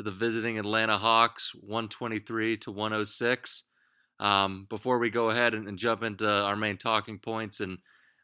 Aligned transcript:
to 0.00 0.04
the 0.04 0.16
visiting 0.16 0.58
Atlanta 0.58 0.96
Hawks, 0.96 1.52
123 1.54 2.56
to 2.56 2.72
106. 2.72 3.64
Um, 4.18 4.66
before 4.70 4.98
we 4.98 5.10
go 5.10 5.28
ahead 5.28 5.52
and, 5.52 5.68
and, 5.68 5.78
jump 5.78 6.02
into 6.02 6.26
our 6.26 6.56
main 6.56 6.78
talking 6.78 7.18
points 7.18 7.60
and 7.60 7.78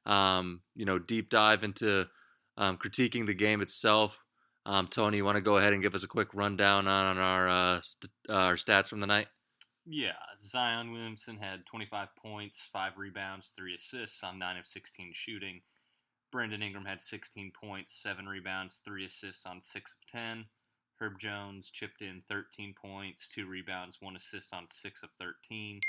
um, 0.04 0.61
you 0.75 0.84
know 0.84 0.98
deep 0.98 1.30
dive 1.30 1.64
into 1.64 2.07
um, 2.57 2.76
critiquing 2.79 3.26
the 3.26 3.34
game 3.34 3.61
itself, 3.61 4.20
um, 4.64 4.86
Tony, 4.89 5.18
you 5.18 5.25
want 5.25 5.36
to 5.36 5.43
go 5.43 5.58
ahead 5.58 5.75
and 5.75 5.82
give 5.82 5.94
us 5.94 6.02
a 6.02 6.08
quick 6.08 6.34
rundown 6.34 6.89
on, 6.89 7.07
on 7.07 7.18
our 7.18 7.48
uh, 7.48 7.80
st- 7.82 8.11
uh, 8.29 8.32
our 8.32 8.56
stats 8.56 8.88
from 8.88 9.00
the 9.00 9.06
night? 9.06 9.27
Yeah, 9.86 10.12
Zion 10.40 10.93
Williamson 10.93 11.36
had 11.36 11.66
25 11.66 12.08
points, 12.16 12.68
five 12.72 12.93
rebounds, 12.96 13.52
three 13.54 13.74
assists 13.74 14.24
on 14.24 14.38
nine 14.38 14.57
of 14.57 14.66
16 14.66 15.13
shooting. 15.14 15.61
Brandon 16.32 16.63
Ingram 16.63 16.85
had 16.86 17.02
16 17.02 17.52
points, 17.58 18.02
7 18.02 18.27
rebounds, 18.27 18.80
3 18.85 19.04
assists 19.04 19.46
on 19.46 19.63
6 19.63 19.93
of 19.93 20.07
10. 20.11 20.44
Herb 21.00 21.18
Jones 21.18 21.71
chipped 21.71 22.00
in 22.00 22.23
13 22.29 22.75
points, 22.81 23.29
2 23.35 23.46
rebounds, 23.46 23.99
1 24.00 24.17
assist 24.17 24.55
on 24.55 24.67
6 24.71 25.03
of 25.03 25.11
13. 25.19 25.81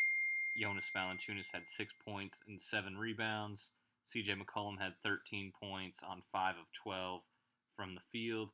Jonas 0.60 0.90
Valanciunas 0.96 1.48
had 1.54 1.64
6 1.66 1.94
points 2.06 2.40
and 2.48 2.60
7 2.60 2.98
rebounds. 2.98 3.72
CJ 4.06 4.36
McCollum 4.38 4.80
had 4.80 4.94
13 5.04 5.52
points 5.62 6.00
on 6.08 6.22
5 6.32 6.56
of 6.56 6.66
12 6.84 7.22
from 7.76 7.96
the 7.96 8.02
field. 8.12 8.50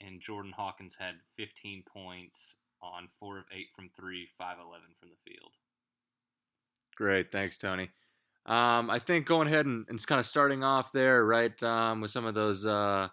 And 0.00 0.20
Jordan 0.20 0.52
Hawkins 0.56 0.96
had 0.98 1.14
15 1.36 1.82
points 1.92 2.56
on 2.80 3.08
4 3.18 3.38
of 3.38 3.44
8 3.52 3.66
from 3.74 3.90
3, 3.98 4.28
5 4.38 4.56
11 4.58 4.86
from 5.00 5.10
the 5.10 5.30
field. 5.30 5.52
Great. 6.96 7.30
Thanks, 7.30 7.58
Tony. 7.58 7.90
Um, 8.46 8.88
I 8.88 8.98
think 8.98 9.26
going 9.26 9.46
ahead 9.46 9.66
and, 9.66 9.84
and 9.88 10.06
kind 10.06 10.18
of 10.18 10.26
starting 10.26 10.64
off 10.64 10.90
there, 10.92 11.24
right, 11.24 11.62
um, 11.62 12.00
with 12.00 12.10
some 12.10 12.24
of 12.24 12.34
those 12.34 12.64
uh, 12.64 13.08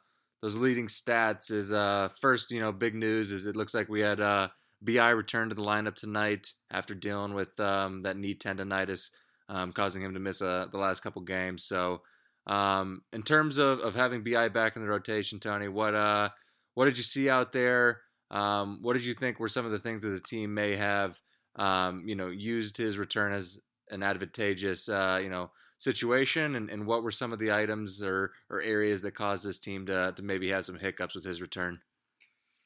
those 0.45 0.55
leading 0.55 0.85
stats 0.85 1.51
is 1.51 1.73
uh, 1.73 2.07
first, 2.21 2.51
you 2.51 2.59
know, 2.59 2.71
big 2.71 2.93
news 2.93 3.31
is 3.31 3.47
it 3.47 3.55
looks 3.55 3.73
like 3.73 3.89
we 3.89 4.01
had 4.01 4.19
uh, 4.19 4.47
Bi 4.79 5.09
return 5.09 5.49
to 5.49 5.55
the 5.55 5.63
lineup 5.63 5.95
tonight 5.95 6.53
after 6.69 6.93
dealing 6.93 7.33
with 7.33 7.59
um, 7.59 8.03
that 8.03 8.15
knee 8.15 8.35
tendonitis, 8.35 9.09
um, 9.49 9.71
causing 9.71 10.03
him 10.03 10.13
to 10.13 10.19
miss 10.19 10.43
uh, 10.43 10.67
the 10.71 10.77
last 10.77 11.01
couple 11.01 11.23
games. 11.23 11.63
So, 11.63 12.03
um, 12.45 13.01
in 13.11 13.23
terms 13.23 13.57
of, 13.57 13.79
of 13.79 13.95
having 13.95 14.23
Bi 14.23 14.49
back 14.49 14.75
in 14.75 14.83
the 14.83 14.87
rotation, 14.87 15.39
Tony, 15.39 15.67
what 15.67 15.95
uh, 15.95 16.29
what 16.75 16.85
did 16.85 16.99
you 16.99 17.03
see 17.03 17.27
out 17.27 17.51
there? 17.51 18.01
Um, 18.29 18.83
what 18.83 18.93
did 18.93 19.03
you 19.03 19.15
think 19.15 19.39
were 19.39 19.49
some 19.49 19.65
of 19.65 19.71
the 19.71 19.79
things 19.79 20.01
that 20.01 20.09
the 20.09 20.19
team 20.19 20.53
may 20.53 20.75
have, 20.75 21.19
um, 21.55 22.03
you 22.05 22.15
know, 22.15 22.27
used 22.27 22.77
his 22.77 22.99
return 22.99 23.33
as 23.33 23.59
an 23.89 24.03
advantageous, 24.03 24.89
uh, 24.89 25.19
you 25.23 25.29
know, 25.29 25.49
situation, 25.79 26.55
and, 26.55 26.69
and 26.69 26.85
what 26.85 27.03
were 27.03 27.11
some 27.11 27.33
of 27.33 27.39
the 27.39 27.51
items 27.51 28.01
or, 28.01 28.31
or 28.49 28.61
areas 28.61 29.01
that 29.01 29.15
caused 29.15 29.45
this 29.45 29.59
team 29.59 29.85
to, 29.87 30.13
to 30.15 30.23
maybe 30.23 30.49
have 30.49 30.65
some 30.65 30.79
hiccups 30.79 31.15
with 31.15 31.25
his 31.25 31.41
return? 31.41 31.79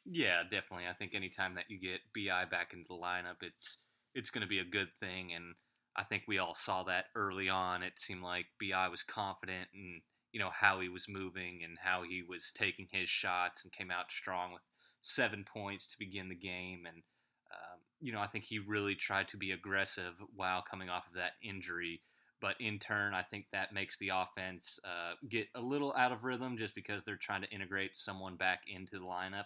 Yeah, 0.05 0.43
definitely. 0.43 0.87
I 0.89 0.93
think 0.93 1.13
anytime 1.13 1.55
that 1.55 1.65
you 1.69 1.79
get 1.79 1.99
Bi 2.15 2.45
back 2.45 2.73
into 2.73 2.87
the 2.87 2.95
lineup, 2.95 3.41
it's 3.41 3.77
it's 4.15 4.31
going 4.31 4.41
to 4.41 4.47
be 4.47 4.59
a 4.59 4.65
good 4.65 4.89
thing, 4.99 5.33
and 5.33 5.53
I 5.95 6.03
think 6.03 6.23
we 6.27 6.39
all 6.39 6.55
saw 6.55 6.83
that 6.83 7.05
early 7.15 7.47
on. 7.47 7.83
It 7.83 7.99
seemed 7.99 8.23
like 8.23 8.47
Bi 8.59 8.87
was 8.87 9.03
confident 9.03 9.67
in 9.73 10.01
you 10.31 10.39
know 10.39 10.49
how 10.51 10.79
he 10.79 10.89
was 10.89 11.07
moving 11.07 11.61
and 11.63 11.77
how 11.79 12.03
he 12.03 12.23
was 12.27 12.51
taking 12.51 12.87
his 12.91 13.09
shots, 13.09 13.63
and 13.63 13.73
came 13.73 13.91
out 13.91 14.09
strong 14.09 14.53
with 14.53 14.63
seven 15.01 15.45
points 15.45 15.87
to 15.89 15.99
begin 15.99 16.27
the 16.29 16.35
game, 16.35 16.85
and 16.87 17.03
um, 17.51 17.79
you 17.99 18.11
know, 18.11 18.19
I 18.19 18.27
think 18.27 18.45
he 18.45 18.59
really 18.59 18.95
tried 18.95 19.27
to 19.29 19.37
be 19.37 19.51
aggressive 19.51 20.13
while 20.35 20.61
coming 20.61 20.89
off 20.89 21.07
of 21.07 21.15
that 21.15 21.33
injury. 21.43 22.01
But 22.41 22.55
in 22.59 22.79
turn, 22.79 23.13
I 23.13 23.23
think 23.23 23.45
that 23.51 23.73
makes 23.73 23.97
the 23.97 24.11
offense 24.13 24.79
uh, 24.85 25.15
get 25.29 25.47
a 25.55 25.61
little 25.61 25.93
out 25.97 26.11
of 26.11 26.23
rhythm 26.23 26.57
just 26.57 26.73
because 26.73 27.03
they're 27.03 27.17
trying 27.17 27.41
to 27.41 27.49
integrate 27.49 27.95
someone 27.95 28.37
back 28.37 28.61
into 28.67 28.97
the 28.97 29.05
lineup. 29.05 29.45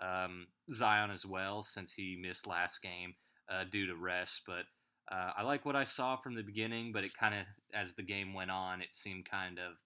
Um, 0.00 0.48
Zion 0.72 1.10
as 1.10 1.24
well, 1.24 1.62
since 1.62 1.94
he 1.94 2.18
missed 2.20 2.46
last 2.46 2.82
game 2.82 3.14
uh, 3.50 3.64
due 3.70 3.86
to 3.86 3.96
rest. 3.96 4.42
But 4.46 4.64
uh, 5.10 5.32
I 5.36 5.42
like 5.42 5.64
what 5.64 5.76
I 5.76 5.84
saw 5.84 6.16
from 6.16 6.34
the 6.34 6.42
beginning, 6.42 6.92
but 6.92 7.04
it 7.04 7.16
kind 7.18 7.34
of, 7.34 7.46
as 7.74 7.94
the 7.94 8.02
game 8.02 8.34
went 8.34 8.50
on, 8.50 8.82
it 8.82 8.88
seemed 8.92 9.28
kind 9.30 9.58
of, 9.58 9.76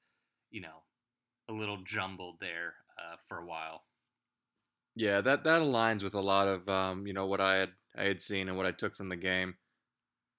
you 0.51 0.61
know, 0.61 0.83
a 1.49 1.53
little 1.53 1.79
jumbled 1.85 2.37
there 2.41 2.75
uh, 2.99 3.17
for 3.29 3.39
a 3.39 3.47
while. 3.47 3.83
Yeah, 4.95 5.21
that 5.21 5.45
that 5.45 5.63
aligns 5.63 6.03
with 6.03 6.15
a 6.15 6.21
lot 6.21 6.49
of 6.49 6.69
um, 6.69 7.07
you 7.07 7.13
know 7.13 7.27
what 7.27 7.41
I 7.41 7.57
had 7.57 7.71
I 7.97 8.05
had 8.05 8.21
seen 8.21 8.49
and 8.49 8.57
what 8.57 8.67
I 8.67 8.73
took 8.73 8.97
from 8.97 9.09
the 9.09 9.17
game. 9.17 9.55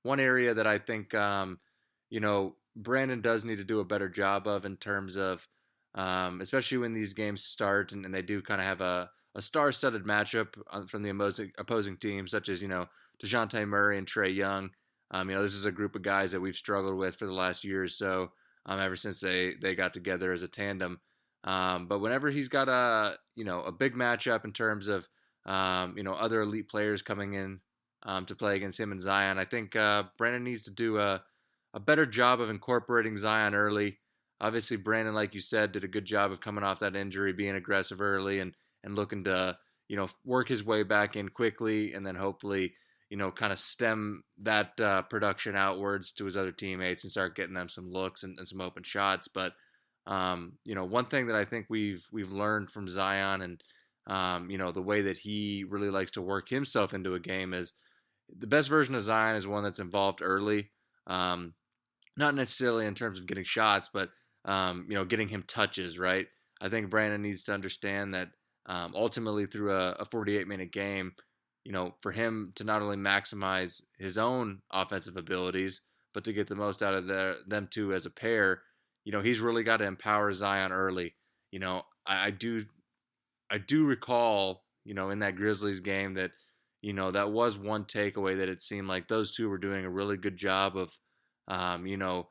One 0.03 0.19
area 0.19 0.53
that 0.53 0.67
I 0.67 0.77
think 0.77 1.13
um, 1.13 1.59
you 2.09 2.19
know 2.19 2.55
Brandon 2.75 3.21
does 3.21 3.45
need 3.45 3.57
to 3.57 3.63
do 3.63 3.79
a 3.79 3.85
better 3.85 4.09
job 4.09 4.47
of 4.47 4.65
in 4.65 4.77
terms 4.77 5.15
of 5.15 5.47
um, 5.95 6.41
especially 6.41 6.77
when 6.77 6.93
these 6.93 7.13
games 7.13 7.43
start 7.43 7.91
and, 7.91 8.05
and 8.05 8.13
they 8.13 8.21
do 8.21 8.41
kind 8.41 8.61
of 8.61 8.67
have 8.67 8.81
a, 8.81 9.09
a 9.35 9.41
star-studded 9.41 10.03
matchup 10.03 10.47
from 10.87 11.03
the 11.03 11.09
opposing, 11.09 11.51
opposing 11.57 11.97
team, 11.97 12.27
such 12.27 12.49
as 12.49 12.61
you 12.61 12.67
know 12.67 12.87
Dejounte 13.23 13.67
Murray 13.67 13.97
and 13.97 14.07
Trae 14.07 14.33
Young. 14.33 14.71
Um, 15.11 15.29
you 15.29 15.35
know, 15.35 15.41
this 15.41 15.55
is 15.55 15.65
a 15.65 15.71
group 15.71 15.95
of 15.95 16.03
guys 16.03 16.31
that 16.31 16.41
we've 16.41 16.55
struggled 16.55 16.95
with 16.95 17.15
for 17.15 17.25
the 17.25 17.33
last 17.33 17.63
year 17.63 17.83
or 17.83 17.87
so, 17.87 18.31
um, 18.65 18.79
ever 18.79 18.95
since 18.95 19.19
they 19.19 19.55
they 19.59 19.75
got 19.75 19.93
together 19.93 20.31
as 20.31 20.43
a 20.43 20.47
tandem. 20.47 20.99
Um, 21.43 21.87
but 21.87 21.99
whenever 21.99 22.29
he's 22.29 22.49
got 22.49 22.69
a 22.69 23.15
you 23.35 23.43
know 23.43 23.61
a 23.61 23.71
big 23.71 23.95
matchup 23.95 24.45
in 24.45 24.53
terms 24.53 24.87
of 24.87 25.07
um, 25.45 25.95
you 25.97 26.03
know 26.03 26.13
other 26.13 26.41
elite 26.41 26.69
players 26.69 27.01
coming 27.01 27.33
in 27.33 27.61
um, 28.03 28.25
to 28.27 28.35
play 28.35 28.55
against 28.55 28.79
him 28.79 28.91
and 28.91 29.01
Zion, 29.01 29.39
I 29.39 29.45
think 29.45 29.75
uh, 29.75 30.03
Brandon 30.17 30.43
needs 30.43 30.63
to 30.63 30.71
do 30.71 30.99
a 30.99 31.23
a 31.74 31.80
better 31.80 32.06
job 32.06 32.41
of 32.41 32.50
incorporating 32.50 33.18
Zion 33.18 33.56
early. 33.56 34.00
Obviously, 34.41 34.78
Brandon, 34.78 35.13
like 35.13 35.34
you 35.34 35.41
said, 35.41 35.72
did 35.72 35.84
a 35.84 35.90
good 35.90 36.06
job 36.06 36.31
of 36.31 36.41
coming 36.41 36.63
off 36.63 36.80
that 36.80 36.96
injury, 36.96 37.34
being 37.34 37.56
aggressive 37.56 38.02
early, 38.02 38.40
and 38.40 38.56
and 38.84 38.96
looking 38.96 39.25
to 39.25 39.57
you 39.88 39.97
know 39.97 40.09
work 40.24 40.47
his 40.47 40.63
way 40.63 40.84
back 40.84 41.16
in 41.16 41.30
quickly, 41.30 41.94
and 41.94 42.06
then 42.06 42.16
hopefully 42.16 42.74
you 43.09 43.18
know 43.18 43.31
kind 43.31 43.52
of 43.52 43.59
stem 43.59 44.24
that 44.41 44.80
uh, 44.80 45.02
production 45.03 45.56
outwards 45.56 46.12
to 46.13 46.25
his 46.25 46.38
other 46.38 46.52
teammates 46.52 47.03
and 47.03 47.12
start 47.12 47.35
getting 47.35 47.53
them 47.53 47.69
some 47.69 47.91
looks 47.91 48.24
and, 48.24 48.38
and 48.38 48.47
some 48.47 48.62
open 48.62 48.84
shots. 48.84 49.28
But 49.28 49.53
um, 50.07 50.53
you 50.66 50.75
know, 50.75 50.86
one 50.86 51.06
thing 51.06 51.28
that 51.28 51.36
I 51.36 51.46
think 51.46 51.68
we've 51.69 52.06
we've 52.12 52.31
learned 52.31 52.72
from 52.72 52.88
Zion 52.88 53.41
and 53.41 53.63
um, 54.07 54.50
you 54.50 54.57
know 54.57 54.72
the 54.72 54.81
way 54.81 55.01
that 55.01 55.18
he 55.18 55.66
really 55.68 55.90
likes 55.90 56.12
to 56.12 56.22
work 56.22 56.50
himself 56.50 56.94
into 56.94 57.13
a 57.13 57.19
game 57.19 57.53
is 57.53 57.74
the 58.38 58.47
best 58.47 58.69
version 58.69 58.96
of 58.96 59.01
Zion 59.01 59.36
is 59.36 59.47
one 59.47 59.63
that's 59.63 59.80
involved 59.80 60.22
early. 60.22 60.72
Um, 61.07 61.53
not 62.19 62.35
necessarily 62.35 62.85
in 62.85 62.94
terms 62.94 63.19
of 63.19 63.25
getting 63.25 63.44
shots, 63.44 63.90
but 63.91 64.09
um, 64.46 64.85
you 64.88 64.96
know, 64.96 65.06
getting 65.06 65.30
him 65.30 65.44
touches. 65.47 65.97
Right. 65.97 66.28
I 66.62 66.69
think 66.69 66.90
Brandon 66.90 67.22
needs 67.22 67.44
to 67.46 67.53
understand 67.53 68.13
that 68.13 68.30
um, 68.68 68.94
ultimately 68.96 69.47
through 69.47 69.74
a, 69.74 69.91
a 69.94 70.06
48 70.06 70.47
minute 70.47 70.72
game, 70.72 71.13
you 71.63 71.72
know, 71.72 71.96
for 72.02 72.12
him 72.12 72.52
to 72.56 72.63
not 72.63 72.81
only 72.81 72.97
maximize 72.97 73.81
his 73.97 74.18
own 74.18 74.62
offensive 74.72 75.18
abilities, 75.18 75.81
but 76.13 76.24
to 76.25 76.34
get 76.34 76.47
the 76.47 76.56
most 76.56 76.84
out 76.84 76.94
of 76.94 77.07
their, 77.07 77.35
them 77.47 77.68
two 77.72 77.94
as 77.94 78.06
a 78.06 78.09
pair 78.09 78.62
you 79.09 79.12
know, 79.12 79.22
he's 79.22 79.40
really 79.40 79.63
got 79.63 79.78
to 79.78 79.86
empower 79.86 80.31
Zion 80.34 80.72
early. 80.72 81.16
You 81.51 81.59
know, 81.59 81.81
I, 82.06 82.28
I 82.28 82.30
do, 82.30 82.66
I 83.50 83.57
do 83.57 83.86
recall, 83.86 84.63
you 84.86 84.94
know, 84.94 85.09
in 85.09 85.19
that 85.19 85.36
Grizzlies 85.36 85.80
game 85.80 86.13
that, 86.16 86.30
you 86.81 86.94
know, 86.94 87.09
that 87.12 87.31
was 87.31 87.57
one 87.57 87.86
takeaway 87.86 88.38
that 88.38 88.50
it 88.50 88.62
seemed 88.62 88.88
like 88.88 89.07
those 89.07 89.31
two 89.36 89.50
were 89.50 89.57
doing 89.57 89.84
a 89.84 89.90
really 89.90 90.16
good 90.16 90.38
job 90.38 90.78
of, 90.78 90.91
um, 91.49 91.85
you 91.85 91.97
know, 91.97 92.29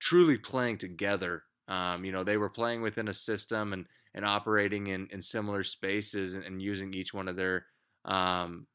truly 0.00 0.36
playing 0.36 0.78
together. 0.78 1.44
Um, 1.68 2.04
you 2.04 2.10
know, 2.10 2.24
they 2.24 2.36
were 2.36 2.50
playing 2.50 2.82
within 2.82 3.08
a 3.08 3.14
system 3.14 3.72
and 3.72 3.86
and 4.14 4.26
operating 4.26 4.88
in, 4.88 5.08
in 5.10 5.22
similar 5.22 5.62
spaces 5.62 6.34
and, 6.34 6.44
and 6.44 6.60
using 6.60 6.92
each 6.92 7.14
one 7.14 7.28
of 7.28 7.36
their, 7.36 7.64
um, 8.04 8.66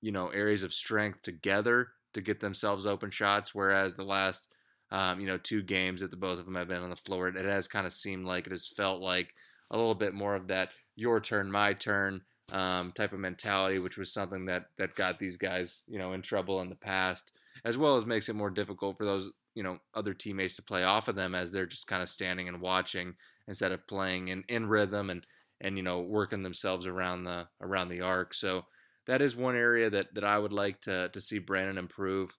you 0.00 0.12
know, 0.12 0.28
areas 0.28 0.62
of 0.62 0.72
strength 0.72 1.22
together 1.22 1.88
to 2.12 2.20
get 2.20 2.38
themselves 2.38 2.86
open 2.86 3.10
shots. 3.10 3.52
Whereas 3.52 3.96
the 3.96 4.04
last 4.04 4.48
um, 4.90 5.20
you 5.20 5.26
know, 5.26 5.38
two 5.38 5.62
games 5.62 6.00
that 6.00 6.12
the 6.12 6.16
both 6.16 6.38
of 6.38 6.44
them 6.44 6.54
have 6.54 6.68
been 6.68 6.82
on 6.82 6.90
the 6.90 6.96
floor, 6.96 7.26
it 7.28 7.36
has 7.36 7.66
kind 7.66 7.86
of 7.86 7.92
seemed 7.92 8.26
like 8.26 8.46
it 8.46 8.52
has 8.52 8.68
felt 8.68 9.00
like 9.00 9.34
a 9.70 9.76
little 9.76 9.94
bit 9.94 10.14
more 10.14 10.36
of 10.36 10.48
that 10.48 10.70
your 10.94 11.20
turn, 11.20 11.50
my 11.50 11.72
turn 11.72 12.20
um, 12.52 12.92
type 12.92 13.12
of 13.12 13.18
mentality, 13.18 13.78
which 13.80 13.96
was 13.96 14.12
something 14.12 14.46
that 14.46 14.66
that 14.78 14.94
got 14.94 15.18
these 15.18 15.36
guys, 15.36 15.82
you 15.88 15.98
know, 15.98 16.12
in 16.12 16.22
trouble 16.22 16.60
in 16.60 16.68
the 16.68 16.76
past, 16.76 17.32
as 17.64 17.76
well 17.76 17.96
as 17.96 18.06
makes 18.06 18.28
it 18.28 18.34
more 18.34 18.50
difficult 18.50 18.96
for 18.96 19.04
those, 19.04 19.32
you 19.54 19.62
know, 19.62 19.78
other 19.94 20.14
teammates 20.14 20.56
to 20.56 20.62
play 20.62 20.84
off 20.84 21.08
of 21.08 21.16
them 21.16 21.34
as 21.34 21.52
they're 21.52 21.66
just 21.66 21.86
kind 21.86 22.02
of 22.02 22.08
standing 22.08 22.48
and 22.48 22.60
watching 22.60 23.14
instead 23.48 23.72
of 23.72 23.86
playing 23.86 24.28
in, 24.28 24.44
in 24.48 24.66
rhythm 24.66 25.10
and 25.10 25.26
and 25.60 25.76
you 25.76 25.82
know 25.82 26.00
working 26.00 26.42
themselves 26.42 26.86
around 26.86 27.24
the 27.24 27.46
around 27.60 27.88
the 27.88 28.00
arc. 28.00 28.34
So 28.34 28.64
that 29.06 29.22
is 29.22 29.36
one 29.36 29.56
area 29.56 29.90
that 29.90 30.14
that 30.14 30.24
I 30.24 30.38
would 30.38 30.52
like 30.52 30.80
to 30.82 31.08
to 31.10 31.20
see 31.20 31.38
Brandon 31.38 31.78
improve 31.78 32.36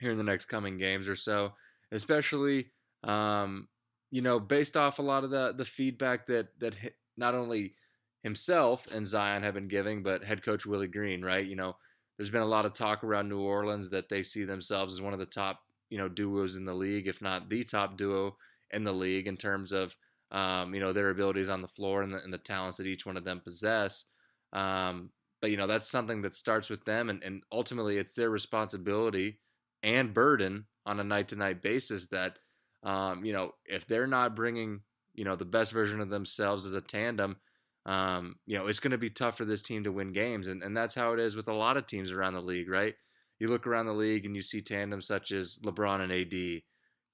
here 0.00 0.10
in 0.10 0.18
the 0.18 0.24
next 0.24 0.46
coming 0.46 0.78
games 0.78 1.08
or 1.08 1.16
so 1.16 1.52
especially 1.92 2.70
um, 3.04 3.68
you 4.10 4.22
know 4.22 4.38
based 4.38 4.76
off 4.76 4.98
a 4.98 5.02
lot 5.02 5.24
of 5.24 5.30
the 5.30 5.54
the 5.56 5.64
feedback 5.64 6.26
that 6.26 6.48
that 6.58 6.76
not 7.16 7.34
only 7.34 7.74
himself 8.22 8.86
and 8.94 9.06
Zion 9.06 9.42
have 9.42 9.54
been 9.54 9.68
giving, 9.68 10.02
but 10.02 10.24
head 10.24 10.42
coach 10.42 10.66
Willie 10.66 10.88
Green, 10.88 11.22
right? 11.22 11.46
You 11.46 11.56
know, 11.56 11.76
there's 12.20 12.28
been 12.28 12.42
a 12.42 12.44
lot 12.44 12.66
of 12.66 12.74
talk 12.74 13.02
around 13.02 13.30
New 13.30 13.40
Orleans 13.40 13.88
that 13.88 14.10
they 14.10 14.22
see 14.22 14.44
themselves 14.44 14.92
as 14.92 15.00
one 15.00 15.14
of 15.14 15.18
the 15.18 15.24
top 15.24 15.60
you 15.88 15.96
know 15.96 16.06
duos 16.06 16.54
in 16.54 16.66
the 16.66 16.74
league, 16.74 17.08
if 17.08 17.22
not 17.22 17.48
the 17.48 17.64
top 17.64 17.96
duo 17.96 18.36
in 18.70 18.84
the 18.84 18.92
league 18.92 19.26
in 19.26 19.38
terms 19.38 19.72
of 19.72 19.96
um, 20.30 20.74
you 20.74 20.80
know 20.80 20.92
their 20.92 21.08
abilities 21.08 21.48
on 21.48 21.62
the 21.62 21.68
floor 21.68 22.02
and 22.02 22.12
the, 22.12 22.22
and 22.22 22.30
the 22.30 22.36
talents 22.36 22.76
that 22.76 22.86
each 22.86 23.06
one 23.06 23.16
of 23.16 23.24
them 23.24 23.40
possess. 23.40 24.04
Um, 24.52 25.12
but 25.40 25.50
you 25.50 25.56
know 25.56 25.66
that's 25.66 25.88
something 25.88 26.20
that 26.20 26.34
starts 26.34 26.68
with 26.68 26.84
them, 26.84 27.08
and, 27.08 27.22
and 27.22 27.42
ultimately 27.50 27.96
it's 27.96 28.12
their 28.12 28.28
responsibility 28.28 29.38
and 29.82 30.12
burden 30.12 30.66
on 30.84 31.00
a 31.00 31.04
night 31.04 31.28
to 31.28 31.36
night 31.36 31.62
basis 31.62 32.08
that 32.08 32.38
um, 32.82 33.24
you 33.24 33.32
know 33.32 33.54
if 33.64 33.86
they're 33.86 34.06
not 34.06 34.36
bringing 34.36 34.82
you 35.14 35.24
know 35.24 35.36
the 35.36 35.46
best 35.46 35.72
version 35.72 36.02
of 36.02 36.10
themselves 36.10 36.66
as 36.66 36.74
a 36.74 36.82
tandem. 36.82 37.38
Um, 37.86 38.36
you 38.46 38.56
know, 38.56 38.66
it's 38.66 38.80
going 38.80 38.90
to 38.90 38.98
be 38.98 39.10
tough 39.10 39.36
for 39.36 39.44
this 39.44 39.62
team 39.62 39.84
to 39.84 39.92
win 39.92 40.12
games, 40.12 40.46
and, 40.46 40.62
and 40.62 40.76
that's 40.76 40.94
how 40.94 41.12
it 41.12 41.20
is 41.20 41.34
with 41.34 41.48
a 41.48 41.54
lot 41.54 41.76
of 41.76 41.86
teams 41.86 42.12
around 42.12 42.34
the 42.34 42.40
league, 42.40 42.68
right? 42.68 42.94
You 43.38 43.48
look 43.48 43.66
around 43.66 43.86
the 43.86 43.92
league 43.92 44.26
and 44.26 44.36
you 44.36 44.42
see 44.42 44.60
tandems 44.60 45.06
such 45.06 45.32
as 45.32 45.58
LeBron 45.64 46.02
and 46.02 46.12
AD, 46.12 46.62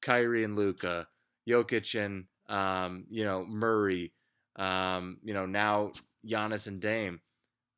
Kyrie 0.02 0.44
and 0.44 0.56
Luka, 0.56 1.06
Jokic 1.48 2.04
and 2.04 2.24
um, 2.48 3.06
you 3.08 3.24
know 3.24 3.44
Murray, 3.44 4.12
um, 4.56 5.18
you 5.22 5.34
know 5.34 5.46
now 5.46 5.92
Giannis 6.26 6.66
and 6.66 6.80
Dame. 6.80 7.20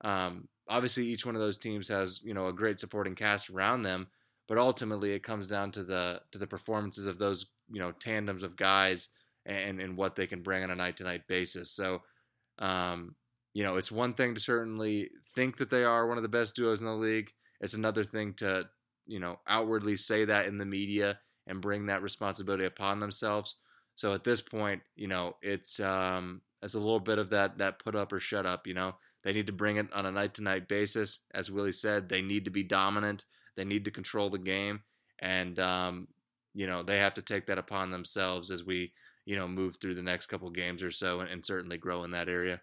Um, 0.02 0.49
obviously, 0.69 1.06
each 1.06 1.26
one 1.26 1.34
of 1.34 1.41
those 1.41 1.58
teams 1.58 1.88
has 1.88 2.20
you 2.23 2.34
know 2.34 2.46
a 2.46 2.52
great 2.52 2.79
supporting 2.79 3.14
cast 3.14 3.50
around 3.50 3.82
them, 3.82 4.08
but 4.46 4.58
ultimately 4.58 5.12
it 5.12 5.23
comes 5.23 5.46
down 5.46 5.70
to 5.73 5.84
the 5.84 6.23
to 6.32 6.38
the 6.38 6.46
performances 6.46 7.06
of 7.06 7.19
those 7.19 7.46
you 7.70 7.81
know 7.81 7.93
tandems 7.93 8.43
of 8.43 8.56
guys 8.56 9.08
and 9.44 9.81
and 9.81 9.96
what 9.96 10.14
they 10.14 10.26
can 10.26 10.43
bring 10.43 10.62
on 10.62 10.70
a 10.70 10.75
night 10.75 10.96
to 10.96 11.05
night 11.05 11.26
basis. 11.29 11.70
So, 11.70 12.02
um, 12.58 13.14
you 13.55 13.64
know, 13.64 13.76
it's 13.76 13.90
one 13.90 14.14
thing 14.14 14.34
to 14.34 14.40
certainly 14.40 15.10
think 15.34 15.56
that 15.58 15.70
they 15.70 15.84
are 15.84 16.06
one 16.06 16.16
of 16.16 16.22
the 16.22 16.28
best 16.28 16.55
duos 16.55 16.81
in 16.81 16.87
the 16.87 16.93
league. 16.94 17.32
It's 17.60 17.75
another 17.75 18.05
thing 18.05 18.34
to 18.34 18.69
you 19.06 19.19
know 19.19 19.40
outwardly 19.46 19.96
say 19.96 20.26
that 20.26 20.46
in 20.46 20.58
the 20.58 20.66
media 20.66 21.19
and 21.46 21.62
bring 21.62 21.87
that 21.87 22.02
responsibility 22.02 22.64
upon 22.64 23.00
themselves. 23.00 23.56
So 23.96 24.14
at 24.14 24.22
this 24.22 24.40
point, 24.40 24.82
you 24.94 25.08
know, 25.08 25.37
it's 25.43 25.81
um, 25.81 26.43
it's 26.62 26.75
a 26.75 26.78
little 26.78 27.00
bit 27.00 27.19
of 27.19 27.31
that 27.31 27.58
that 27.58 27.82
put 27.82 27.96
up 27.96 28.12
or 28.12 28.20
shut 28.20 28.46
up. 28.46 28.66
You 28.66 28.75
know, 28.75 28.94
they 29.25 29.32
need 29.32 29.46
to 29.49 29.52
bring 29.52 29.76
it 29.76 29.93
on 29.93 30.06
a 30.06 30.12
night 30.12 30.34
to 30.34 30.43
night 30.43 30.69
basis. 30.69 31.19
As 31.34 31.50
Willie 31.50 31.72
said, 31.72 32.08
they 32.08 32.22
need 32.22 32.44
to 32.44 32.50
be 32.50 32.62
dominant. 32.62 33.25
They 33.56 33.64
need 33.64 33.84
to 33.87 33.90
control 33.90 34.31
the 34.31 34.38
game, 34.38 34.82
and 35.19 35.58
um, 35.58 36.08
you 36.55 36.66
know 36.66 36.82
they 36.82 36.99
have 36.99 37.14
to 37.14 37.22
take 37.22 37.46
that 37.46 37.58
upon 37.58 37.90
themselves 37.90 38.50
as 38.50 38.64
we 38.64 38.93
you 39.28 39.36
know 39.36 39.46
move 39.46 39.76
through 39.76 39.94
the 39.94 40.02
next 40.02 40.26
couple 40.26 40.48
games 40.48 40.82
or 40.82 40.90
so, 40.90 41.20
and, 41.20 41.28
and 41.28 41.44
certainly 41.44 41.76
grow 41.76 42.02
in 42.02 42.12
that 42.12 42.30
area. 42.30 42.62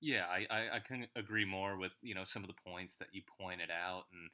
Yeah, 0.00 0.24
I, 0.30 0.46
I, 0.48 0.76
I 0.76 0.78
couldn't 0.78 1.10
agree 1.16 1.44
more 1.44 1.76
with 1.76 1.90
you 2.00 2.14
know 2.14 2.22
some 2.24 2.44
of 2.44 2.48
the 2.48 2.70
points 2.70 2.96
that 2.98 3.08
you 3.10 3.22
pointed 3.40 3.70
out, 3.70 4.04
and 4.12 4.30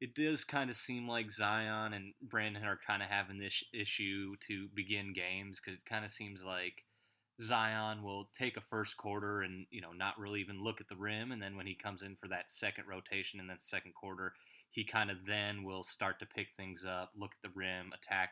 it 0.00 0.14
does 0.14 0.44
kind 0.44 0.70
of 0.70 0.76
seem 0.76 1.08
like 1.08 1.32
Zion 1.32 1.94
and 1.94 2.14
Brandon 2.22 2.62
are 2.62 2.78
kind 2.86 3.02
of 3.02 3.08
having 3.08 3.38
this 3.38 3.64
issue 3.74 4.36
to 4.46 4.68
begin 4.72 5.12
games 5.12 5.58
because 5.58 5.80
it 5.80 5.84
kind 5.84 6.04
of 6.04 6.12
seems 6.12 6.44
like 6.44 6.84
Zion 7.42 8.04
will 8.04 8.30
take 8.38 8.56
a 8.56 8.62
first 8.70 8.96
quarter 8.96 9.42
and 9.42 9.66
you 9.72 9.80
know 9.80 9.92
not 9.92 10.16
really 10.16 10.40
even 10.40 10.62
look 10.62 10.80
at 10.80 10.88
the 10.88 10.94
rim, 10.94 11.32
and 11.32 11.42
then 11.42 11.56
when 11.56 11.66
he 11.66 11.74
comes 11.74 12.02
in 12.02 12.14
for 12.20 12.28
that 12.28 12.52
second 12.52 12.84
rotation 12.86 13.40
in 13.40 13.48
that 13.48 13.64
second 13.64 13.94
quarter, 13.96 14.32
he 14.70 14.84
kind 14.84 15.10
of 15.10 15.16
then 15.26 15.64
will 15.64 15.82
start 15.82 16.20
to 16.20 16.26
pick 16.26 16.46
things 16.56 16.84
up, 16.84 17.10
look 17.18 17.32
at 17.32 17.50
the 17.50 17.58
rim, 17.58 17.90
attack 17.92 18.30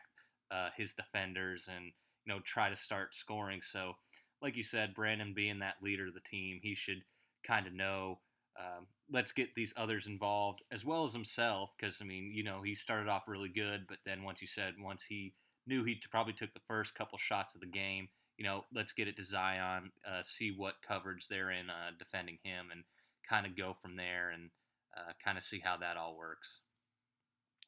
uh, 0.49 0.69
his 0.77 0.93
defenders, 0.93 1.67
and 1.69 1.91
know 2.29 2.39
try 2.45 2.69
to 2.69 2.77
start 2.77 3.13
scoring. 3.13 3.59
So, 3.61 3.93
like 4.41 4.55
you 4.55 4.63
said, 4.63 4.95
Brandon 4.95 5.33
being 5.35 5.59
that 5.59 5.83
leader 5.83 6.07
of 6.07 6.13
the 6.13 6.21
team, 6.21 6.59
he 6.63 6.75
should 6.75 7.01
kind 7.45 7.67
of 7.67 7.73
know 7.73 8.19
um, 8.59 8.87
let's 9.11 9.31
get 9.31 9.55
these 9.55 9.73
others 9.77 10.07
involved 10.07 10.61
as 10.71 10.83
well 10.83 11.03
as 11.03 11.13
himself 11.13 11.71
because 11.79 11.99
I 12.01 12.05
mean 12.05 12.31
you 12.33 12.43
know 12.43 12.61
he 12.61 12.73
started 12.73 13.07
off 13.07 13.23
really 13.27 13.49
good 13.49 13.85
but 13.87 13.99
then 14.05 14.23
once 14.23 14.41
you 14.41 14.47
said 14.47 14.73
once 14.79 15.03
he 15.03 15.33
knew 15.65 15.83
he 15.83 16.01
probably 16.11 16.33
took 16.33 16.53
the 16.53 16.59
first 16.67 16.95
couple 16.95 17.17
shots 17.17 17.55
of 17.55 17.61
the 17.61 17.67
game 17.67 18.09
you 18.37 18.43
know 18.43 18.65
let's 18.73 18.91
get 18.91 19.07
it 19.07 19.15
to 19.17 19.23
Zion 19.23 19.91
uh, 20.05 20.21
see 20.23 20.53
what 20.55 20.75
coverage 20.85 21.27
they're 21.27 21.51
in 21.51 21.69
uh, 21.69 21.91
defending 21.97 22.37
him 22.43 22.67
and 22.71 22.83
kind 23.27 23.45
of 23.45 23.55
go 23.55 23.75
from 23.81 23.95
there 23.95 24.31
and 24.31 24.49
uh, 24.97 25.11
kind 25.23 25.37
of 25.37 25.43
see 25.43 25.61
how 25.63 25.77
that 25.77 25.97
all 25.97 26.17
works 26.17 26.61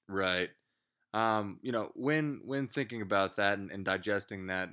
right 0.07 0.49
um, 1.13 1.59
you 1.61 1.71
know 1.71 1.91
when 1.95 2.41
when 2.45 2.67
thinking 2.67 3.01
about 3.01 3.35
that 3.37 3.57
and, 3.57 3.71
and 3.71 3.85
digesting 3.85 4.47
that 4.47 4.69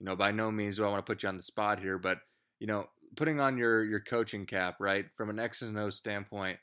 you 0.00 0.06
know 0.06 0.16
by 0.16 0.30
no 0.30 0.50
means 0.50 0.76
do 0.76 0.84
I 0.84 0.88
want 0.88 1.04
to 1.04 1.10
put 1.10 1.22
you 1.22 1.28
on 1.28 1.36
the 1.36 1.42
spot 1.42 1.80
here 1.80 1.98
but 1.98 2.18
you 2.58 2.66
know 2.66 2.86
putting 3.16 3.40
on 3.40 3.56
your 3.56 3.84
your 3.84 4.00
coaching 4.00 4.46
cap, 4.46 4.76
right? 4.80 5.06
From 5.16 5.30
an 5.30 5.38
X 5.38 5.62
and 5.62 5.78
O 5.78 5.90
standpoint, 5.90 6.58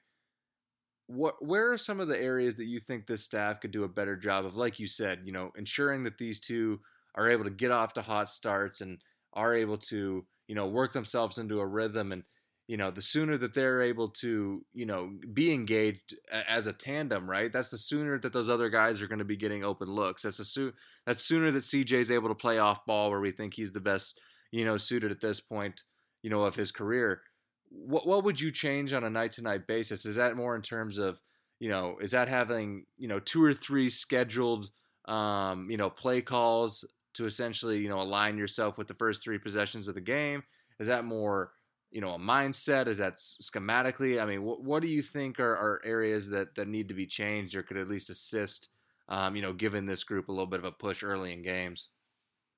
what 1.07 1.44
where 1.45 1.71
are 1.71 1.77
some 1.77 2.00
of 2.00 2.07
the 2.07 2.19
areas 2.19 2.56
that 2.56 2.65
you 2.65 2.79
think 2.79 3.07
this 3.07 3.23
staff 3.23 3.62
could 3.62 3.71
do 3.71 3.83
a 3.83 3.89
better 3.89 4.15
job 4.15 4.45
of, 4.45 4.56
like 4.56 4.79
you 4.79 4.88
said, 4.88 5.21
you 5.25 5.31
know, 5.31 5.51
ensuring 5.57 6.03
that 6.03 6.17
these 6.17 6.39
two 6.39 6.79
are 7.15 7.29
able 7.29 7.44
to 7.44 7.50
get 7.50 7.71
off 7.71 7.94
to 7.94 8.01
hot 8.01 8.29
starts 8.29 8.81
and 8.81 9.00
are 9.33 9.53
able 9.56 9.77
to, 9.77 10.25
you 10.47 10.56
know, 10.56 10.67
work 10.67 10.94
themselves 10.94 11.38
into 11.38 11.59
a 11.59 11.67
rhythm 11.67 12.12
and 12.12 12.24
you 12.68 12.78
know, 12.78 12.92
the 12.92 13.02
sooner 13.02 13.38
that 13.38 13.54
they're 13.54 13.81
able 13.81 14.10
to, 14.10 14.66
you 14.74 14.86
know, 14.86 15.12
be 15.34 15.52
engaged 15.54 16.16
as 16.31 16.68
a 16.68 16.74
tandem, 16.74 17.30
right? 17.30 17.52
That's 17.52 17.69
the 17.69 17.78
sooner 17.78 18.18
that 18.19 18.34
those 18.34 18.50
other 18.50 18.69
guys 18.69 19.02
are 19.02 19.08
going 19.08 19.19
to 19.19 19.25
be 19.25 19.36
getting 19.36 19.63
open 19.63 19.90
looks. 19.90 20.24
That's 20.24 20.38
the 20.38 20.74
that's 21.06 21.24
sooner 21.24 21.52
that 21.52 21.63
CJ's 21.63 22.12
able 22.12 22.30
to 22.30 22.36
play 22.36 22.60
off 22.60 22.86
ball 22.86 23.10
where 23.10 23.19
we 23.19 23.31
think 23.31 23.56
he's 23.56 23.72
the 23.72 23.80
best, 23.80 24.19
you 24.52 24.63
know, 24.63 24.78
suited 24.78 25.12
at 25.12 25.22
this 25.22 25.40
point 25.40 25.84
you 26.22 26.30
know, 26.30 26.44
of 26.44 26.56
his 26.56 26.72
career. 26.72 27.22
What 27.69 28.06
what 28.06 28.24
would 28.24 28.40
you 28.40 28.52
change 28.52 28.94
on 28.94 29.04
a 29.04 29.10
night 29.10 29.31
to 29.34 29.42
night 29.42 29.68
basis? 29.68 30.06
Is 30.06 30.16
that 30.16 30.36
more 30.36 30.56
in 30.56 30.62
terms 30.62 30.98
of, 30.98 31.19
you 31.60 31.69
know, 31.69 31.98
is 32.02 32.12
that 32.12 32.28
having, 32.28 32.86
you 32.98 33.08
know, 33.08 33.19
two 33.19 33.44
or 33.44 33.54
three 33.54 33.90
scheduled 33.90 34.69
um, 35.06 35.69
you 35.69 35.78
know, 35.78 35.90
play 35.90 36.22
calls 36.22 36.86
to 37.16 37.25
essentially, 37.25 37.80
you 37.80 37.90
know, 37.90 38.02
align 38.02 38.38
yourself 38.38 38.78
with 38.78 38.88
the 38.88 38.94
first 38.94 39.24
three 39.24 39.40
possessions 39.40 39.88
of 39.88 39.96
the 39.96 40.02
game? 40.02 40.44
Is 40.80 40.88
that 40.88 41.06
more, 41.06 41.52
you 41.91 42.01
know, 42.01 42.13
a 42.13 42.19
mindset? 42.19 42.88
Is 42.88 42.97
that 42.97 43.15
schematically? 43.15 44.21
I 44.21 44.25
mean, 44.25 44.43
what, 44.43 44.63
what 44.63 44.81
do 44.81 44.88
you 44.88 45.01
think 45.01 45.39
are, 45.39 45.51
are 45.51 45.81
areas 45.83 46.29
that, 46.29 46.55
that 46.55 46.67
need 46.67 46.88
to 46.88 46.93
be 46.93 47.05
changed 47.05 47.55
or 47.55 47.63
could 47.63 47.77
at 47.77 47.89
least 47.89 48.09
assist, 48.09 48.69
um, 49.09 49.35
you 49.35 49.41
know, 49.41 49.53
giving 49.53 49.85
this 49.85 50.03
group 50.03 50.29
a 50.29 50.31
little 50.31 50.47
bit 50.47 50.59
of 50.59 50.65
a 50.65 50.71
push 50.71 51.03
early 51.03 51.33
in 51.33 51.43
games? 51.43 51.89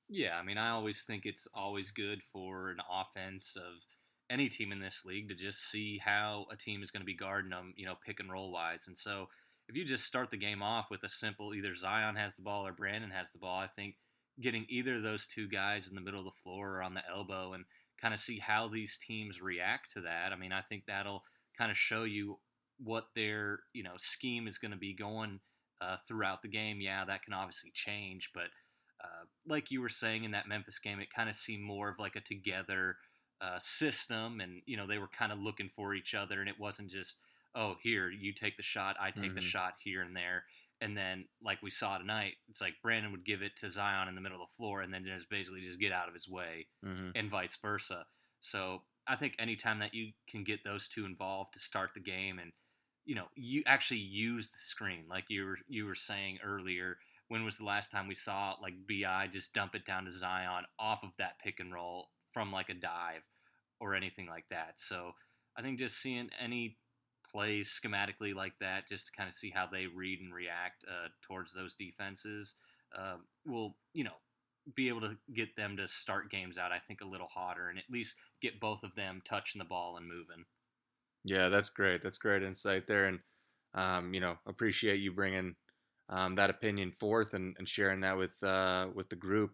Yeah, 0.09 0.38
I 0.39 0.44
mean, 0.44 0.57
I 0.57 0.69
always 0.69 1.03
think 1.03 1.25
it's 1.25 1.47
always 1.53 1.91
good 1.91 2.21
for 2.31 2.69
an 2.69 2.77
offense 2.91 3.56
of 3.57 3.81
any 4.30 4.50
team 4.50 4.71
in 4.71 4.80
this 4.80 5.03
league 5.06 5.30
to 5.30 5.35
just 5.35 5.69
see 5.69 6.00
how 6.03 6.45
a 6.51 6.56
team 6.56 6.83
is 6.83 6.91
going 6.91 7.01
to 7.01 7.06
be 7.06 7.15
guarding 7.15 7.51
them, 7.51 7.74
you 7.75 7.85
know, 7.85 7.95
pick 8.06 8.19
and 8.19 8.31
roll 8.31 8.51
wise. 8.51 8.85
And 8.88 8.97
so 8.97 9.27
if 9.68 9.75
you 9.75 9.85
just 9.85 10.06
start 10.06 10.30
the 10.30 10.38
game 10.38 10.62
off 10.62 10.88
with 10.91 11.03
a 11.03 11.09
simple 11.09 11.53
either 11.53 11.75
Zion 11.75 12.15
has 12.15 12.35
the 12.35 12.41
ball 12.41 12.68
or 12.68 12.73
Brandon 12.73 13.11
has 13.11 13.31
the 13.31 13.40
ball, 13.40 13.59
I 13.59 13.68
think 13.68 13.95
getting 14.42 14.66
either 14.69 14.97
of 14.97 15.04
those 15.04 15.28
two 15.28 15.47
guys 15.47 15.87
in 15.87 15.95
the 15.95 16.02
middle 16.02 16.19
of 16.19 16.25
the 16.25 16.42
floor 16.44 16.78
or 16.78 16.83
on 16.83 16.94
the 16.94 17.04
elbow 17.09 17.54
and 17.54 17.66
kind 18.04 18.14
of 18.14 18.19
see 18.19 18.40
how 18.40 18.68
these 18.68 19.00
teams 19.00 19.42
react 19.42 19.94
to 19.94 20.02
that. 20.02 20.33
I 20.33 20.36
mean, 20.36 20.52
I 20.52 20.62
think 20.62 20.83
that'll 20.86 21.24
kind 21.57 21.72
of 21.72 21.78
show 21.78 22.04
you 22.04 22.38
what 22.83 23.06
their, 23.16 23.60
you 23.74 23.83
know, 23.83 23.95
scheme 23.98 24.48
is 24.48 24.57
going 24.57 24.72
to 24.72 24.78
be 24.78 24.94
going 24.94 25.40
uh, 25.81 25.98
throughout 26.07 26.42
the 26.42 26.50
game. 26.50 26.81
Yeah, 26.81 27.06
that 27.06 27.24
can 27.24 27.33
obviously 27.33 27.72
change, 27.74 28.31
but– 28.33 28.48
uh, 29.04 29.26
like 29.45 29.69
you 29.69 29.81
were 29.81 29.90
saying 29.90 30.24
in 30.24 30.31
that 30.31 30.48
Memphis 30.48 30.80
game, 30.80 31.00
it 31.00 31.14
kind 31.14 31.30
of 31.30 31.36
seemed 31.36 31.64
more 31.64 31.90
of 31.90 32.00
like 32.00 32.16
a 32.16 32.22
together 32.22 32.95
uh, 33.42 33.60
system, 33.60 34.40
and 34.40 34.62
you 34.66 34.78
know 34.78 34.88
they 34.88 34.98
were 34.98 35.10
kind 35.10 35.31
of 35.31 35.40
looking 35.40 35.69
for 35.76 35.94
each 35.94 36.16
other, 36.16 36.40
and 36.40 36.50
it 36.50 36.60
wasn't 36.60 36.90
just 36.90 37.18
oh 37.56 37.76
here 37.83 38.10
you 38.10 38.33
take 38.33 38.56
the 38.57 38.64
shot, 38.64 38.95
I 39.02 39.12
take 39.12 39.26
mm-hmm. 39.26 39.36
the 39.36 39.42
shot 39.42 39.74
here 39.83 40.02
and 40.02 40.16
there, 40.16 40.45
and 40.83 40.97
then 40.97 41.25
like 41.42 41.63
we 41.63 41.69
saw 41.69 41.97
tonight, 41.97 42.33
it's 42.49 42.59
like 42.59 42.73
Brandon 42.83 43.13
would 43.13 43.25
give 43.25 43.42
it 43.42 43.54
to 43.61 43.69
Zion 43.69 44.09
in 44.09 44.16
the 44.16 44.21
middle 44.21 44.42
of 44.42 44.49
the 44.49 44.56
floor, 44.56 44.81
and 44.81 44.94
then 44.94 45.06
just 45.06 45.30
basically 45.30 45.61
just 45.61 45.80
get 45.80 45.94
out 45.94 46.09
of 46.09 46.13
his 46.13 46.28
way, 46.28 46.68
mm-hmm. 46.85 47.11
and 47.16 47.31
vice 47.31 47.57
versa. 47.61 48.06
So 48.42 48.81
I 49.07 49.16
think 49.16 49.35
anytime 49.40 49.80
that 49.80 49.94
you 49.94 50.11
can 50.30 50.44
get 50.44 50.66
those 50.66 50.90
two 50.90 51.06
involved 51.06 51.54
to 51.54 51.59
start 51.59 51.92
the 51.94 52.02
game, 52.02 52.37
and 52.37 52.52
you 53.06 53.16
know 53.16 53.28
you 53.33 53.63
actually 53.66 54.02
use 54.02 54.49
the 54.49 54.57
screen, 54.57 55.06
like 55.09 55.25
you 55.30 55.45
were 55.45 55.57
you 55.69 55.85
were 55.85 55.95
saying 55.95 56.40
earlier 56.45 56.97
when 57.30 57.45
was 57.45 57.57
the 57.57 57.63
last 57.63 57.90
time 57.90 58.07
we 58.07 58.16
saw 58.16 58.56
like 58.61 58.73
Bi 58.87 59.28
just 59.31 59.54
dump 59.54 59.75
it 59.75 59.85
down 59.85 60.04
to 60.06 60.11
Zion 60.11 60.66
off 60.78 61.04
of 61.04 61.11
that 61.18 61.40
pick 61.42 61.61
and 61.61 61.73
roll 61.73 62.09
from 62.33 62.52
like 62.52 62.69
a 62.69 62.73
dive 62.73 63.23
or 63.80 63.95
anything 63.95 64.28
like 64.28 64.45
that? 64.49 64.73
So 64.75 65.13
I 65.57 65.61
think 65.61 65.80
just 65.80 66.02
seeing 66.02 66.30
any 66.40 66.78
plays 67.33 67.80
schematically 67.83 68.33
like 68.35 68.54
that, 68.59 68.87
just 68.87 69.07
to 69.07 69.11
kind 69.11 69.28
of 69.28 69.33
see 69.33 69.49
how 69.49 69.68
they 69.71 69.87
read 69.87 70.19
and 70.21 70.33
react 70.33 70.85
uh, 70.87 71.09
towards 71.21 71.54
those 71.54 71.75
defenses, 71.75 72.56
uh, 72.97 73.16
will 73.45 73.75
you 73.94 74.04
know 74.04 74.13
be 74.75 74.87
able 74.87 75.02
to 75.02 75.18
get 75.35 75.56
them 75.56 75.75
to 75.78 75.87
start 75.87 76.31
games 76.31 76.57
out. 76.57 76.71
I 76.71 76.80
think 76.80 77.02
a 77.02 77.07
little 77.07 77.28
hotter 77.28 77.69
and 77.69 77.78
at 77.78 77.90
least 77.92 78.16
get 78.42 78.59
both 78.59 78.83
of 78.83 78.95
them 78.95 79.21
touching 79.28 79.59
the 79.59 79.66
ball 79.66 79.97
and 79.97 80.07
moving. 80.07 80.45
Yeah, 81.25 81.49
that's 81.49 81.69
great. 81.69 82.04
That's 82.04 82.18
great 82.18 82.44
insight 82.44 82.87
there, 82.87 83.06
and 83.06 83.19
um, 83.73 84.13
you 84.13 84.19
know 84.19 84.37
appreciate 84.45 84.99
you 84.99 85.11
bringing 85.11 85.56
um, 86.09 86.35
that 86.35 86.49
opinion 86.49 86.94
forth 86.99 87.33
and, 87.33 87.56
and 87.57 87.68
sharing 87.68 88.02
that 88.02 88.18
with 88.18 88.42
uh, 88.44 88.87
with 88.94 89.09
the 89.09 89.16
group. 89.16 89.52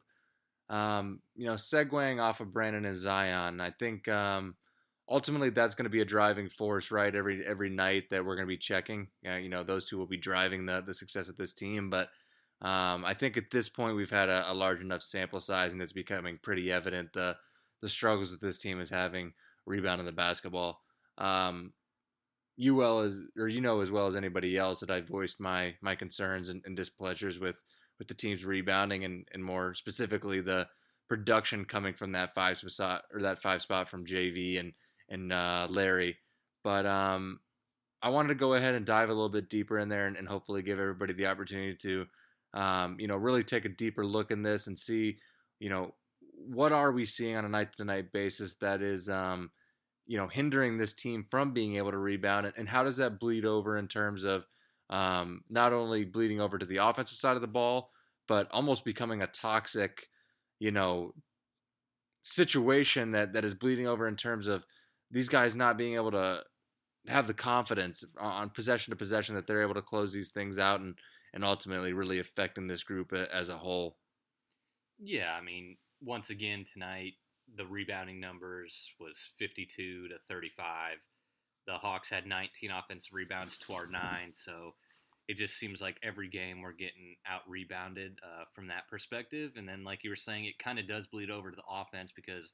Um, 0.69 1.21
you 1.35 1.47
know, 1.47 1.53
segueing 1.53 2.21
off 2.21 2.41
of 2.41 2.53
Brandon 2.53 2.85
and 2.85 2.95
Zion, 2.95 3.59
I 3.59 3.71
think 3.71 4.07
um, 4.07 4.55
ultimately 5.09 5.49
that's 5.49 5.75
going 5.75 5.85
to 5.85 5.89
be 5.89 6.01
a 6.01 6.05
driving 6.05 6.49
force, 6.49 6.91
right? 6.91 7.13
Every 7.13 7.45
every 7.45 7.69
night 7.69 8.09
that 8.11 8.23
we're 8.23 8.35
going 8.35 8.47
to 8.47 8.53
be 8.53 8.57
checking, 8.57 9.07
uh, 9.27 9.35
you 9.35 9.49
know, 9.49 9.63
those 9.63 9.85
two 9.85 9.97
will 9.97 10.05
be 10.05 10.17
driving 10.17 10.65
the 10.65 10.81
the 10.85 10.93
success 10.93 11.29
of 11.29 11.37
this 11.37 11.53
team. 11.53 11.89
But 11.89 12.09
um, 12.61 13.05
I 13.05 13.13
think 13.13 13.37
at 13.37 13.51
this 13.51 13.69
point 13.69 13.95
we've 13.95 14.09
had 14.09 14.29
a, 14.29 14.51
a, 14.51 14.53
large 14.53 14.81
enough 14.81 15.01
sample 15.01 15.39
size, 15.39 15.73
and 15.73 15.81
it's 15.81 15.93
becoming 15.93 16.39
pretty 16.41 16.71
evident 16.71 17.13
the 17.13 17.35
the 17.81 17.89
struggles 17.89 18.31
that 18.31 18.41
this 18.41 18.57
team 18.57 18.79
is 18.79 18.89
having 18.89 19.33
rebounding 19.65 20.05
the 20.05 20.11
basketball. 20.11 20.81
Um, 21.17 21.73
you 22.55 22.75
well 22.75 22.99
as 22.99 23.21
or 23.37 23.47
you 23.47 23.61
know 23.61 23.81
as 23.81 23.89
well 23.89 24.07
as 24.07 24.15
anybody 24.15 24.57
else 24.57 24.81
that 24.81 24.91
I 24.91 25.01
voiced 25.01 25.39
my 25.39 25.75
my 25.81 25.95
concerns 25.95 26.49
and, 26.49 26.61
and 26.65 26.75
displeasures 26.75 27.39
with 27.39 27.61
with 27.97 28.07
the 28.07 28.13
team's 28.13 28.45
rebounding 28.45 29.05
and 29.05 29.27
and 29.33 29.43
more 29.43 29.73
specifically 29.73 30.41
the 30.41 30.67
production 31.07 31.65
coming 31.65 31.93
from 31.93 32.11
that 32.11 32.35
five 32.35 32.57
spot 32.57 33.03
or 33.13 33.21
that 33.21 33.41
five 33.41 33.61
spot 33.61 33.89
from 33.89 34.05
JV 34.05 34.59
and 34.59 34.73
and 35.09 35.33
uh, 35.33 35.67
Larry. 35.69 36.17
But 36.63 36.85
um, 36.85 37.39
I 38.01 38.09
wanted 38.09 38.29
to 38.29 38.35
go 38.35 38.53
ahead 38.53 38.75
and 38.75 38.85
dive 38.85 39.09
a 39.09 39.13
little 39.13 39.29
bit 39.29 39.49
deeper 39.49 39.77
in 39.77 39.89
there 39.89 40.07
and, 40.07 40.15
and 40.15 40.27
hopefully 40.27 40.61
give 40.61 40.79
everybody 40.79 41.13
the 41.13 41.27
opportunity 41.27 41.75
to 41.81 42.05
um, 42.53 42.97
you 42.99 43.07
know 43.07 43.15
really 43.15 43.43
take 43.43 43.65
a 43.65 43.69
deeper 43.69 44.05
look 44.05 44.31
in 44.31 44.41
this 44.41 44.67
and 44.67 44.77
see 44.77 45.17
you 45.59 45.69
know 45.69 45.93
what 46.33 46.71
are 46.71 46.91
we 46.91 47.05
seeing 47.05 47.35
on 47.35 47.45
a 47.45 47.49
night 47.49 47.73
to 47.75 47.83
night 47.83 48.11
basis 48.11 48.55
that 48.55 48.81
is 48.81 49.09
um, 49.09 49.51
you 50.07 50.17
know 50.17 50.27
hindering 50.27 50.77
this 50.77 50.93
team 50.93 51.25
from 51.29 51.53
being 51.53 51.75
able 51.75 51.91
to 51.91 51.97
rebound 51.97 52.45
and, 52.45 52.55
and 52.57 52.69
how 52.69 52.83
does 52.83 52.97
that 52.97 53.19
bleed 53.19 53.45
over 53.45 53.77
in 53.77 53.87
terms 53.87 54.23
of 54.23 54.45
um, 54.89 55.41
not 55.49 55.73
only 55.73 56.05
bleeding 56.05 56.41
over 56.41 56.57
to 56.57 56.65
the 56.65 56.77
offensive 56.77 57.17
side 57.17 57.35
of 57.35 57.41
the 57.41 57.47
ball 57.47 57.91
but 58.27 58.47
almost 58.51 58.83
becoming 58.83 59.21
a 59.21 59.27
toxic 59.27 60.07
you 60.59 60.71
know 60.71 61.13
situation 62.23 63.11
that 63.11 63.33
that 63.33 63.45
is 63.45 63.53
bleeding 63.53 63.87
over 63.87 64.07
in 64.07 64.15
terms 64.15 64.47
of 64.47 64.65
these 65.11 65.29
guys 65.29 65.55
not 65.55 65.77
being 65.77 65.95
able 65.95 66.11
to 66.11 66.43
have 67.07 67.27
the 67.27 67.33
confidence 67.33 68.03
on 68.19 68.49
possession 68.49 68.91
to 68.91 68.95
possession 68.95 69.35
that 69.35 69.47
they're 69.47 69.61
able 69.61 69.73
to 69.73 69.81
close 69.81 70.13
these 70.13 70.29
things 70.29 70.59
out 70.59 70.79
and 70.79 70.95
and 71.33 71.43
ultimately 71.43 71.93
really 71.93 72.19
affecting 72.19 72.67
this 72.67 72.83
group 72.83 73.13
as 73.13 73.49
a 73.49 73.57
whole. 73.57 73.97
Yeah, 74.97 75.33
I 75.39 75.41
mean, 75.43 75.77
once 76.01 76.29
again 76.29 76.65
tonight, 76.71 77.13
the 77.55 77.65
rebounding 77.65 78.19
numbers 78.19 78.91
was 78.99 79.29
52 79.37 80.07
to 80.07 80.15
35. 80.27 80.97
The 81.67 81.73
Hawks 81.73 82.09
had 82.09 82.25
19 82.25 82.71
offensive 82.71 83.13
rebounds 83.13 83.57
to 83.59 83.73
our 83.73 83.85
nine, 83.85 84.31
so 84.33 84.73
it 85.27 85.37
just 85.37 85.57
seems 85.57 85.81
like 85.81 85.97
every 86.01 86.27
game 86.27 86.61
we're 86.61 86.71
getting 86.71 87.15
out 87.27 87.41
rebounded 87.47 88.19
uh, 88.23 88.45
from 88.51 88.67
that 88.67 88.87
perspective. 88.89 89.51
And 89.55 89.69
then, 89.69 89.83
like 89.83 90.03
you 90.03 90.09
were 90.09 90.15
saying, 90.15 90.45
it 90.45 90.57
kind 90.57 90.79
of 90.79 90.87
does 90.87 91.05
bleed 91.05 91.29
over 91.29 91.51
to 91.51 91.55
the 91.55 91.61
offense 91.69 92.11
because 92.11 92.53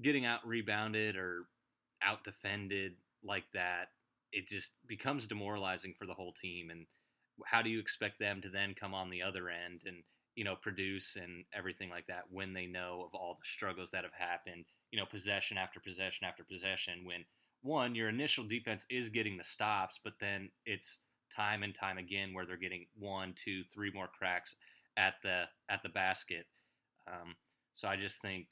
getting 0.00 0.24
out 0.24 0.46
rebounded 0.46 1.16
or 1.16 1.44
out 2.06 2.24
defended 2.24 2.92
like 3.24 3.44
that, 3.54 3.90
it 4.32 4.48
just 4.48 4.72
becomes 4.86 5.26
demoralizing 5.26 5.94
for 5.98 6.06
the 6.06 6.14
whole 6.14 6.32
team. 6.32 6.70
And 6.70 6.86
how 7.44 7.62
do 7.62 7.70
you 7.70 7.78
expect 7.78 8.18
them 8.18 8.40
to 8.42 8.48
then 8.48 8.74
come 8.78 8.94
on 8.94 9.10
the 9.10 9.22
other 9.22 9.48
end 9.48 9.82
and 9.86 10.02
you 10.34 10.44
know, 10.44 10.56
produce 10.56 11.16
and 11.16 11.44
everything 11.54 11.90
like 11.90 12.06
that 12.06 12.24
when 12.30 12.54
they 12.54 12.66
know 12.66 13.04
of 13.06 13.14
all 13.14 13.36
the 13.38 13.46
struggles 13.46 13.90
that 13.90 14.04
have 14.04 14.14
happened, 14.16 14.64
you 14.90 14.98
know, 14.98 15.06
possession 15.06 15.58
after 15.58 15.78
possession 15.78 16.26
after 16.26 16.44
possession. 16.44 17.04
When 17.04 17.24
one, 17.62 17.94
your 17.94 18.08
initial 18.08 18.44
defense 18.44 18.86
is 18.90 19.08
getting 19.08 19.36
the 19.36 19.44
stops, 19.44 20.00
but 20.02 20.14
then 20.20 20.50
it's 20.64 20.98
time 21.34 21.62
and 21.62 21.74
time 21.74 21.98
again 21.98 22.32
where 22.32 22.46
they're 22.46 22.56
getting 22.56 22.86
one, 22.98 23.34
two, 23.42 23.62
three 23.74 23.90
more 23.92 24.08
cracks 24.08 24.56
at 24.96 25.14
the 25.22 25.44
at 25.68 25.82
the 25.82 25.88
basket. 25.90 26.46
Um, 27.06 27.34
so 27.74 27.88
I 27.88 27.96
just 27.96 28.20
think, 28.22 28.46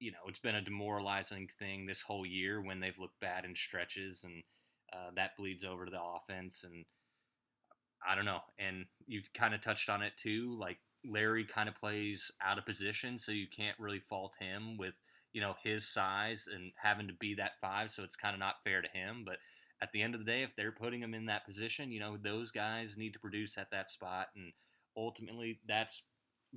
you 0.00 0.10
know, 0.10 0.18
it's 0.26 0.38
been 0.38 0.56
a 0.56 0.62
demoralizing 0.62 1.48
thing 1.58 1.86
this 1.86 2.02
whole 2.02 2.26
year 2.26 2.60
when 2.60 2.80
they've 2.80 2.98
looked 2.98 3.20
bad 3.20 3.44
in 3.44 3.54
stretches, 3.54 4.24
and 4.24 4.42
uh, 4.92 5.10
that 5.14 5.36
bleeds 5.36 5.62
over 5.62 5.84
to 5.84 5.90
the 5.90 6.00
offense. 6.00 6.64
And 6.64 6.84
I 8.06 8.14
don't 8.14 8.24
know. 8.24 8.40
And 8.58 8.86
you've 9.06 9.32
kind 9.34 9.54
of 9.54 9.60
touched 9.60 9.90
on 9.90 10.02
it 10.02 10.14
too, 10.16 10.56
like 10.58 10.78
Larry 11.04 11.44
kind 11.44 11.68
of 11.68 11.76
plays 11.76 12.32
out 12.42 12.58
of 12.58 12.66
position, 12.66 13.18
so 13.18 13.30
you 13.30 13.46
can't 13.54 13.78
really 13.78 14.00
fault 14.00 14.36
him 14.40 14.76
with 14.78 14.94
you 15.32 15.40
know 15.40 15.54
his 15.62 15.86
size 15.86 16.48
and 16.52 16.72
having 16.82 17.06
to 17.06 17.14
be 17.14 17.34
that 17.34 17.52
five. 17.60 17.90
So 17.90 18.02
it's 18.02 18.16
kind 18.16 18.34
of 18.34 18.40
not 18.40 18.64
fair 18.64 18.82
to 18.82 18.88
him. 18.88 19.22
But 19.24 19.36
at 19.82 19.92
the 19.92 20.02
end 20.02 20.14
of 20.14 20.20
the 20.20 20.30
day, 20.30 20.42
if 20.42 20.56
they're 20.56 20.72
putting 20.72 21.02
him 21.02 21.14
in 21.14 21.26
that 21.26 21.46
position, 21.46 21.92
you 21.92 22.00
know 22.00 22.16
those 22.16 22.50
guys 22.50 22.96
need 22.96 23.12
to 23.12 23.20
produce 23.20 23.58
at 23.58 23.70
that 23.70 23.90
spot, 23.90 24.28
and 24.34 24.52
ultimately 24.96 25.60
that's 25.68 26.02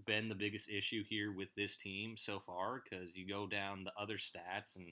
been 0.06 0.30
the 0.30 0.36
biggest 0.36 0.70
issue 0.70 1.04
here 1.08 1.32
with 1.32 1.50
this 1.56 1.78
team 1.78 2.16
so 2.18 2.42
far. 2.46 2.82
Because 2.84 3.16
you 3.16 3.28
go 3.28 3.48
down 3.48 3.84
the 3.84 3.94
other 4.02 4.18
stats, 4.18 4.76
and 4.76 4.92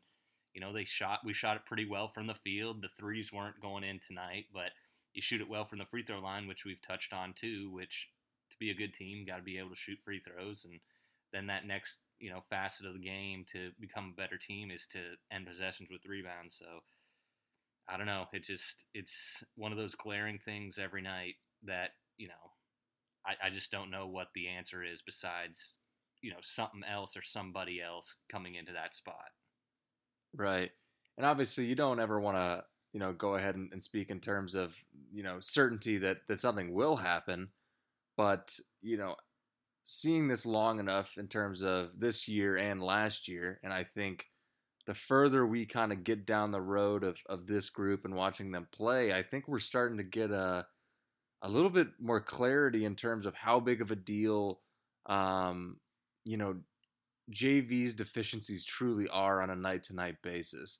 you 0.54 0.62
know 0.62 0.74
they 0.74 0.86
shot 0.86 1.20
we 1.26 1.34
shot 1.34 1.58
it 1.58 1.66
pretty 1.66 1.88
well 1.88 2.10
from 2.14 2.28
the 2.28 2.36
field. 2.44 2.82
The 2.82 2.90
threes 3.00 3.32
weren't 3.34 3.62
going 3.62 3.84
in 3.84 4.00
tonight, 4.06 4.46
but 4.54 4.72
you 5.14 5.22
shoot 5.22 5.42
it 5.42 5.50
well 5.50 5.66
from 5.66 5.80
the 5.80 5.86
free 5.86 6.04
throw 6.04 6.20
line, 6.20 6.48
which 6.48 6.66
we've 6.66 6.82
touched 6.82 7.14
on 7.14 7.34
too, 7.34 7.70
which 7.72 8.10
to 8.52 8.58
be 8.60 8.72
a 8.72 8.76
good 8.76 8.94
team, 8.94 9.26
got 9.26 9.38
to 9.38 9.44
be 9.44 9.58
able 9.58 9.70
to 9.70 9.76
shoot 9.76 10.00
free 10.04 10.20
throws, 10.20 10.66
and 10.66 10.80
then 11.34 11.48
that 11.48 11.66
next 11.66 12.00
you 12.20 12.30
know 12.30 12.44
facet 12.50 12.86
of 12.86 12.94
the 12.94 13.00
game 13.00 13.46
to 13.52 13.72
become 13.80 14.14
a 14.14 14.22
better 14.22 14.38
team 14.38 14.72
is 14.72 14.88
to 14.88 15.00
end 15.32 15.48
possessions 15.48 15.90
with 15.92 16.06
rebounds. 16.06 16.56
So 16.58 16.66
I 17.90 17.98
don't 17.98 18.06
know. 18.06 18.26
It 18.32 18.44
just 18.44 18.86
it's 18.94 19.44
one 19.56 19.72
of 19.72 19.78
those 19.78 19.96
glaring 19.96 20.40
things 20.40 20.78
every 20.78 21.02
night 21.02 21.36
that 21.64 21.92
you 22.18 22.28
know 22.28 22.52
I, 23.26 23.48
I 23.48 23.50
just 23.50 23.72
don't 23.72 23.92
know 23.92 24.08
what 24.08 24.28
the 24.36 24.48
answer 24.48 24.84
is 24.84 25.02
besides 25.02 25.76
you 26.22 26.32
know 26.32 26.40
something 26.42 26.82
else 26.90 27.18
or 27.18 27.24
somebody 27.24 27.82
else 27.82 28.16
coming 28.32 28.56
into 28.56 28.74
that 28.74 28.96
spot. 28.96 29.16
Right, 30.36 30.72
and 31.18 31.26
obviously 31.26 31.66
you 31.66 31.76
don't 31.76 32.00
ever 32.00 32.20
want 32.20 32.38
to 32.38 32.64
you 32.94 33.00
know 33.00 33.14
go 33.14 33.36
ahead 33.36 33.56
and, 33.56 33.72
and 33.74 33.84
speak 33.84 34.10
in 34.10 34.20
terms 34.20 34.56
of 34.56 34.74
you 35.12 35.24
know 35.24 35.38
certainty 35.40 35.98
that 36.00 36.18
that 36.28 36.42
something 36.42 36.74
will 36.74 36.98
happen 36.98 37.50
but, 38.18 38.60
you 38.82 38.98
know, 38.98 39.16
seeing 39.84 40.28
this 40.28 40.46
long 40.46 40.80
enough 40.80 41.18
in 41.18 41.28
terms 41.28 41.64
of 41.64 41.90
this 41.98 42.28
year 42.28 42.58
and 42.58 42.82
last 42.82 43.28
year, 43.28 43.60
and 43.64 43.74
I 43.74 43.84
think 43.84 44.26
the 44.86 44.94
further 44.94 45.46
we 45.46 45.66
kind 45.66 45.92
of 45.92 46.04
get 46.04 46.26
down 46.26 46.52
the 46.52 46.62
road 46.62 47.04
of, 47.04 47.18
of 47.28 47.48
this 47.48 47.70
group 47.70 48.06
and 48.06 48.16
watching 48.16 48.52
them 48.52 48.68
play, 48.72 49.14
I 49.14 49.24
think 49.24 49.48
we're 49.48 49.60
starting 49.60 49.98
to 49.98 50.04
get 50.04 50.32
a 50.32 50.66
a 51.42 51.50
little 51.50 51.70
bit 51.70 51.88
more 52.00 52.22
clarity 52.22 52.86
in 52.86 52.96
terms 52.96 53.26
of 53.26 53.36
how 53.36 53.60
big 53.60 53.82
of 53.82 53.92
a 53.92 53.96
deal, 53.96 54.60
um, 55.08 55.78
you 56.24 56.38
know, 56.38 56.56
JV's 57.32 57.96
deficiencies 57.96 58.66
truly 58.66 59.08
are 59.08 59.42
on 59.42 59.50
a 59.50 59.56
night 59.56 59.84
to 59.84 59.96
night 59.96 60.22
basis, 60.22 60.80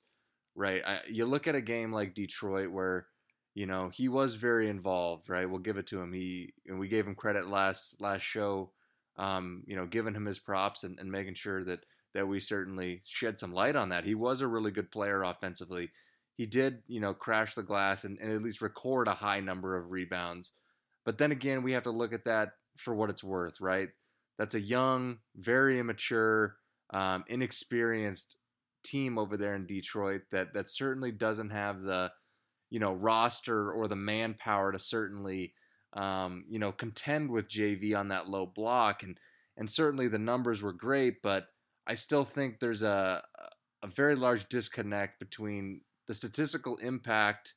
right? 0.54 0.82
I, 0.86 1.00
you 1.08 1.26
look 1.26 1.46
at 1.46 1.54
a 1.54 1.60
game 1.60 1.92
like 1.92 2.14
Detroit 2.14 2.70
where 2.70 3.06
you 3.54 3.66
know 3.66 3.90
he 3.92 4.08
was 4.08 4.34
very 4.34 4.68
involved 4.68 5.28
right? 5.28 5.48
We'll 5.48 5.58
give 5.58 5.76
it 5.76 5.86
to 5.88 6.00
him. 6.00 6.12
He 6.12 6.54
and 6.66 6.78
we 6.78 6.88
gave 6.88 7.06
him 7.06 7.14
credit 7.14 7.48
last 7.48 8.00
last 8.00 8.22
show 8.22 8.70
um, 9.16 9.62
you 9.66 9.76
know 9.76 9.86
giving 9.86 10.14
him 10.14 10.26
his 10.26 10.38
props 10.38 10.84
and, 10.84 10.98
and 10.98 11.10
making 11.10 11.34
sure 11.34 11.64
that 11.64 11.80
that 12.14 12.28
we 12.28 12.40
certainly 12.40 13.02
shed 13.04 13.38
some 13.38 13.52
light 13.52 13.76
on 13.76 13.88
that. 13.88 14.04
He 14.04 14.14
was 14.14 14.40
a 14.40 14.46
really 14.46 14.70
good 14.70 14.90
player 14.90 15.22
offensively 15.22 15.90
he 16.36 16.46
did 16.46 16.82
you 16.86 17.00
know 17.00 17.14
crash 17.14 17.54
the 17.54 17.62
glass 17.62 18.04
and, 18.04 18.18
and 18.18 18.32
at 18.32 18.42
least 18.42 18.62
record 18.62 19.08
a 19.08 19.14
high 19.14 19.40
number 19.40 19.76
of 19.76 19.90
rebounds. 19.90 20.52
But 21.04 21.18
then 21.18 21.32
again 21.32 21.62
we 21.62 21.72
have 21.72 21.84
to 21.84 21.90
look 21.90 22.12
at 22.12 22.24
that 22.24 22.52
for 22.78 22.94
what 22.94 23.10
it's 23.10 23.24
worth 23.24 23.60
right? 23.60 23.88
That's 24.38 24.54
a 24.54 24.60
young 24.60 25.18
very 25.36 25.78
immature 25.78 26.56
um, 26.92 27.24
inexperienced 27.28 28.36
team 28.84 29.18
over 29.18 29.36
there 29.36 29.54
in 29.54 29.66
detroit 29.66 30.22
that 30.32 30.54
that 30.54 30.68
certainly 30.68 31.12
doesn't 31.12 31.50
have 31.50 31.82
the 31.82 32.10
you 32.70 32.80
know 32.80 32.92
roster 32.92 33.70
or 33.72 33.88
the 33.88 33.96
manpower 33.96 34.72
to 34.72 34.78
certainly 34.78 35.52
um, 35.92 36.44
you 36.48 36.58
know 36.58 36.72
contend 36.72 37.30
with 37.30 37.48
JV 37.48 37.96
on 37.96 38.08
that 38.08 38.28
low 38.28 38.46
block. 38.46 39.02
And 39.02 39.18
and 39.56 39.70
certainly 39.70 40.08
the 40.08 40.18
numbers 40.18 40.62
were 40.62 40.72
great 40.72 41.20
but 41.22 41.46
I 41.86 41.94
still 41.94 42.24
think 42.24 42.58
there's 42.58 42.82
a 42.82 43.22
a 43.82 43.86
very 43.88 44.14
large 44.14 44.48
disconnect 44.48 45.18
between 45.18 45.80
the 46.12 46.28
statistical 46.28 46.76
impact 46.76 47.54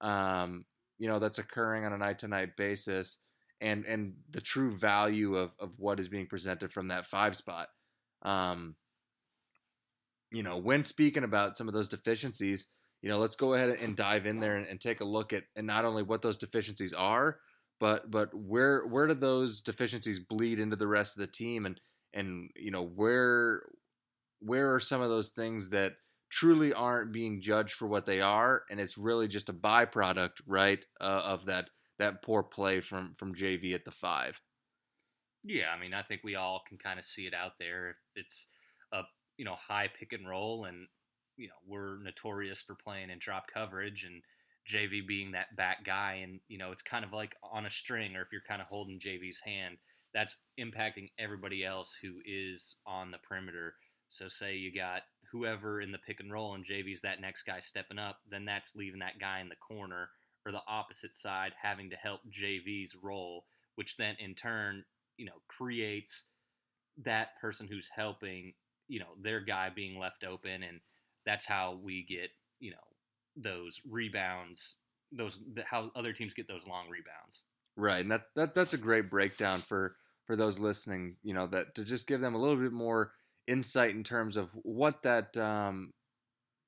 um, 0.00 0.64
you 0.98 1.08
know 1.08 1.18
that's 1.18 1.38
occurring 1.38 1.84
on 1.84 1.92
a 1.92 1.98
night 1.98 2.20
to 2.20 2.28
night 2.28 2.56
basis 2.56 3.18
and 3.60 3.84
and 3.86 4.14
the 4.30 4.40
true 4.40 4.76
value 4.78 5.36
of 5.36 5.50
of 5.58 5.70
what 5.76 5.98
is 5.98 6.08
being 6.08 6.26
presented 6.26 6.72
from 6.72 6.88
that 6.88 7.06
five 7.06 7.36
spot 7.36 7.68
um, 8.22 8.76
you 10.30 10.42
know 10.42 10.56
when 10.56 10.82
speaking 10.82 11.24
about 11.24 11.56
some 11.56 11.68
of 11.68 11.74
those 11.74 11.88
deficiencies 11.88 12.68
you 13.02 13.08
know, 13.08 13.18
let's 13.18 13.34
go 13.34 13.54
ahead 13.54 13.70
and 13.80 13.96
dive 13.96 14.26
in 14.26 14.38
there 14.38 14.56
and, 14.56 14.66
and 14.66 14.80
take 14.80 15.00
a 15.00 15.04
look 15.04 15.32
at 15.32 15.42
and 15.56 15.66
not 15.66 15.84
only 15.84 16.04
what 16.04 16.22
those 16.22 16.36
deficiencies 16.36 16.94
are, 16.94 17.38
but 17.80 18.08
but 18.10 18.32
where 18.32 18.86
where 18.86 19.08
do 19.08 19.14
those 19.14 19.60
deficiencies 19.60 20.20
bleed 20.20 20.60
into 20.60 20.76
the 20.76 20.86
rest 20.86 21.16
of 21.16 21.20
the 21.20 21.26
team? 21.26 21.66
And 21.66 21.80
and 22.14 22.50
you 22.54 22.70
know 22.70 22.84
where 22.84 23.62
where 24.38 24.72
are 24.72 24.80
some 24.80 25.00
of 25.00 25.08
those 25.08 25.30
things 25.30 25.70
that 25.70 25.94
truly 26.32 26.72
aren't 26.72 27.12
being 27.12 27.40
judged 27.40 27.74
for 27.74 27.86
what 27.86 28.06
they 28.06 28.20
are 28.20 28.62
and 28.70 28.80
it's 28.80 28.96
really 28.96 29.28
just 29.28 29.48
a 29.48 29.52
byproduct 29.52 30.40
right 30.46 30.84
uh, 31.00 31.22
of 31.24 31.46
that 31.46 31.68
that 31.98 32.22
poor 32.22 32.42
play 32.42 32.80
from 32.80 33.14
from 33.18 33.34
JV 33.34 33.74
at 33.74 33.84
the 33.84 33.90
5 33.90 34.40
yeah 35.44 35.70
i 35.76 35.80
mean 35.80 35.92
i 35.92 36.02
think 36.02 36.22
we 36.24 36.34
all 36.34 36.62
can 36.66 36.78
kind 36.78 36.98
of 36.98 37.04
see 37.04 37.26
it 37.26 37.34
out 37.34 37.52
there 37.58 37.90
if 37.90 37.96
it's 38.16 38.48
a 38.92 39.02
you 39.36 39.44
know 39.44 39.56
high 39.56 39.88
pick 39.98 40.12
and 40.12 40.28
roll 40.28 40.64
and 40.64 40.86
you 41.36 41.48
know 41.48 41.54
we're 41.66 42.02
notorious 42.02 42.62
for 42.62 42.74
playing 42.74 43.10
in 43.10 43.18
drop 43.20 43.44
coverage 43.52 44.04
and 44.04 44.22
JV 44.72 45.04
being 45.04 45.32
that 45.32 45.56
back 45.56 45.84
guy 45.84 46.20
and 46.22 46.38
you 46.46 46.56
know 46.56 46.70
it's 46.70 46.82
kind 46.82 47.04
of 47.04 47.12
like 47.12 47.34
on 47.42 47.66
a 47.66 47.70
string 47.70 48.14
or 48.14 48.22
if 48.22 48.28
you're 48.30 48.42
kind 48.48 48.62
of 48.62 48.68
holding 48.68 49.00
JV's 49.00 49.40
hand 49.44 49.76
that's 50.14 50.36
impacting 50.60 51.10
everybody 51.18 51.64
else 51.64 51.96
who 52.00 52.14
is 52.24 52.76
on 52.86 53.10
the 53.10 53.18
perimeter. 53.18 53.74
So 54.10 54.28
say 54.28 54.56
you 54.56 54.72
got 54.74 55.02
whoever 55.32 55.80
in 55.80 55.90
the 55.90 55.98
pick 55.98 56.20
and 56.20 56.30
roll 56.30 56.54
and 56.54 56.64
JV's 56.64 57.00
that 57.00 57.20
next 57.20 57.44
guy 57.44 57.58
stepping 57.60 57.98
up, 57.98 58.18
then 58.30 58.44
that's 58.44 58.76
leaving 58.76 59.00
that 59.00 59.18
guy 59.18 59.40
in 59.40 59.48
the 59.48 59.56
corner 59.56 60.10
or 60.44 60.52
the 60.52 60.62
opposite 60.68 61.16
side 61.16 61.52
having 61.60 61.90
to 61.90 61.96
help 61.96 62.20
JV's 62.30 62.94
role, 63.02 63.44
which 63.76 63.96
then 63.96 64.16
in 64.18 64.34
turn, 64.34 64.84
you 65.16 65.24
know, 65.24 65.40
creates 65.48 66.24
that 67.04 67.40
person 67.40 67.66
who's 67.66 67.88
helping, 67.94 68.52
you 68.88 69.00
know, 69.00 69.14
their 69.20 69.40
guy 69.40 69.70
being 69.74 69.98
left 69.98 70.24
open 70.24 70.62
and 70.62 70.80
that's 71.24 71.46
how 71.46 71.78
we 71.82 72.04
get, 72.04 72.30
you 72.60 72.70
know, 72.70 72.76
those 73.36 73.80
rebounds, 73.88 74.76
those 75.10 75.40
how 75.64 75.90
other 75.96 76.12
teams 76.12 76.34
get 76.34 76.48
those 76.48 76.66
long 76.66 76.88
rebounds. 76.90 77.42
Right, 77.76 78.00
and 78.00 78.10
that, 78.10 78.26
that 78.36 78.54
that's 78.54 78.74
a 78.74 78.78
great 78.78 79.08
breakdown 79.08 79.60
for 79.60 79.96
for 80.26 80.36
those 80.36 80.58
listening. 80.58 81.16
You 81.22 81.32
know 81.34 81.46
that 81.46 81.74
to 81.76 81.84
just 81.84 82.06
give 82.06 82.20
them 82.20 82.34
a 82.34 82.38
little 82.38 82.56
bit 82.56 82.72
more 82.72 83.12
insight 83.46 83.90
in 83.90 84.04
terms 84.04 84.36
of 84.36 84.50
what 84.62 85.02
that 85.02 85.36
um, 85.36 85.92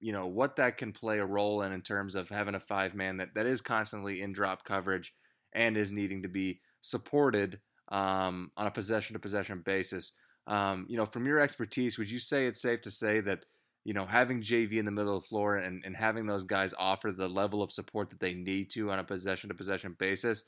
you 0.01 0.13
know 0.13 0.27
what 0.27 0.57
that 0.57 0.77
can 0.77 0.93
play 0.93 1.19
a 1.19 1.27
role 1.27 1.63
in 1.63 1.73
in 1.73 1.83
terms 1.83 2.15
of 2.15 2.29
having 2.29 2.55
a 2.55 2.61
five 2.61 2.95
man 2.95 3.19
that 3.19 3.35
that 3.35 3.47
is 3.47 3.61
constantly 3.61 4.21
in 4.21 4.33
drop 4.33 4.65
coverage 4.65 5.13
and 5.53 5.77
is 5.77 5.93
needing 5.93 6.23
to 6.23 6.29
be 6.29 6.61
supported 6.81 7.61
um, 7.91 8.51
on 8.57 8.67
a 8.67 8.71
possession 8.71 9.15
to 9.15 9.21
possession 9.21 9.63
basis. 9.65 10.13
Um, 10.47 10.87
you 10.89 10.97
know, 10.97 11.07
from 11.07 11.27
your 11.27 11.39
expertise, 11.39 11.97
would 11.97 12.11
you 12.11 12.19
say 12.19 12.47
it's 12.47 12.61
safe 12.61 12.83
to 12.83 12.91
say 12.91 13.21
that 13.21 13.45
you 13.85 13.93
know, 13.93 14.07
having 14.07 14.41
JV 14.41 14.79
in 14.79 14.87
the 14.87 14.91
middle 14.91 15.17
of 15.17 15.23
the 15.23 15.29
floor 15.29 15.57
and, 15.57 15.83
and 15.85 15.95
having 15.95 16.27
those 16.27 16.45
guys 16.45 16.75
offer 16.79 17.13
the 17.13 17.29
level 17.29 17.63
of 17.63 17.71
support 17.71 18.11
that 18.11 18.21
they 18.21 18.33
need 18.33 18.71
to 18.71 18.91
on 18.91 18.99
a 18.99 19.05
possession 19.05 19.49
to 19.49 19.55
possession 19.55 19.95
basis, 19.99 20.45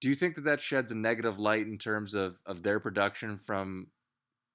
do 0.00 0.08
you 0.08 0.14
think 0.14 0.36
that 0.36 0.42
that 0.42 0.60
sheds 0.60 0.92
a 0.92 0.96
negative 0.96 1.38
light 1.38 1.66
in 1.66 1.78
terms 1.78 2.14
of, 2.14 2.36
of 2.46 2.62
their 2.62 2.78
production 2.78 3.38
from, 3.44 3.88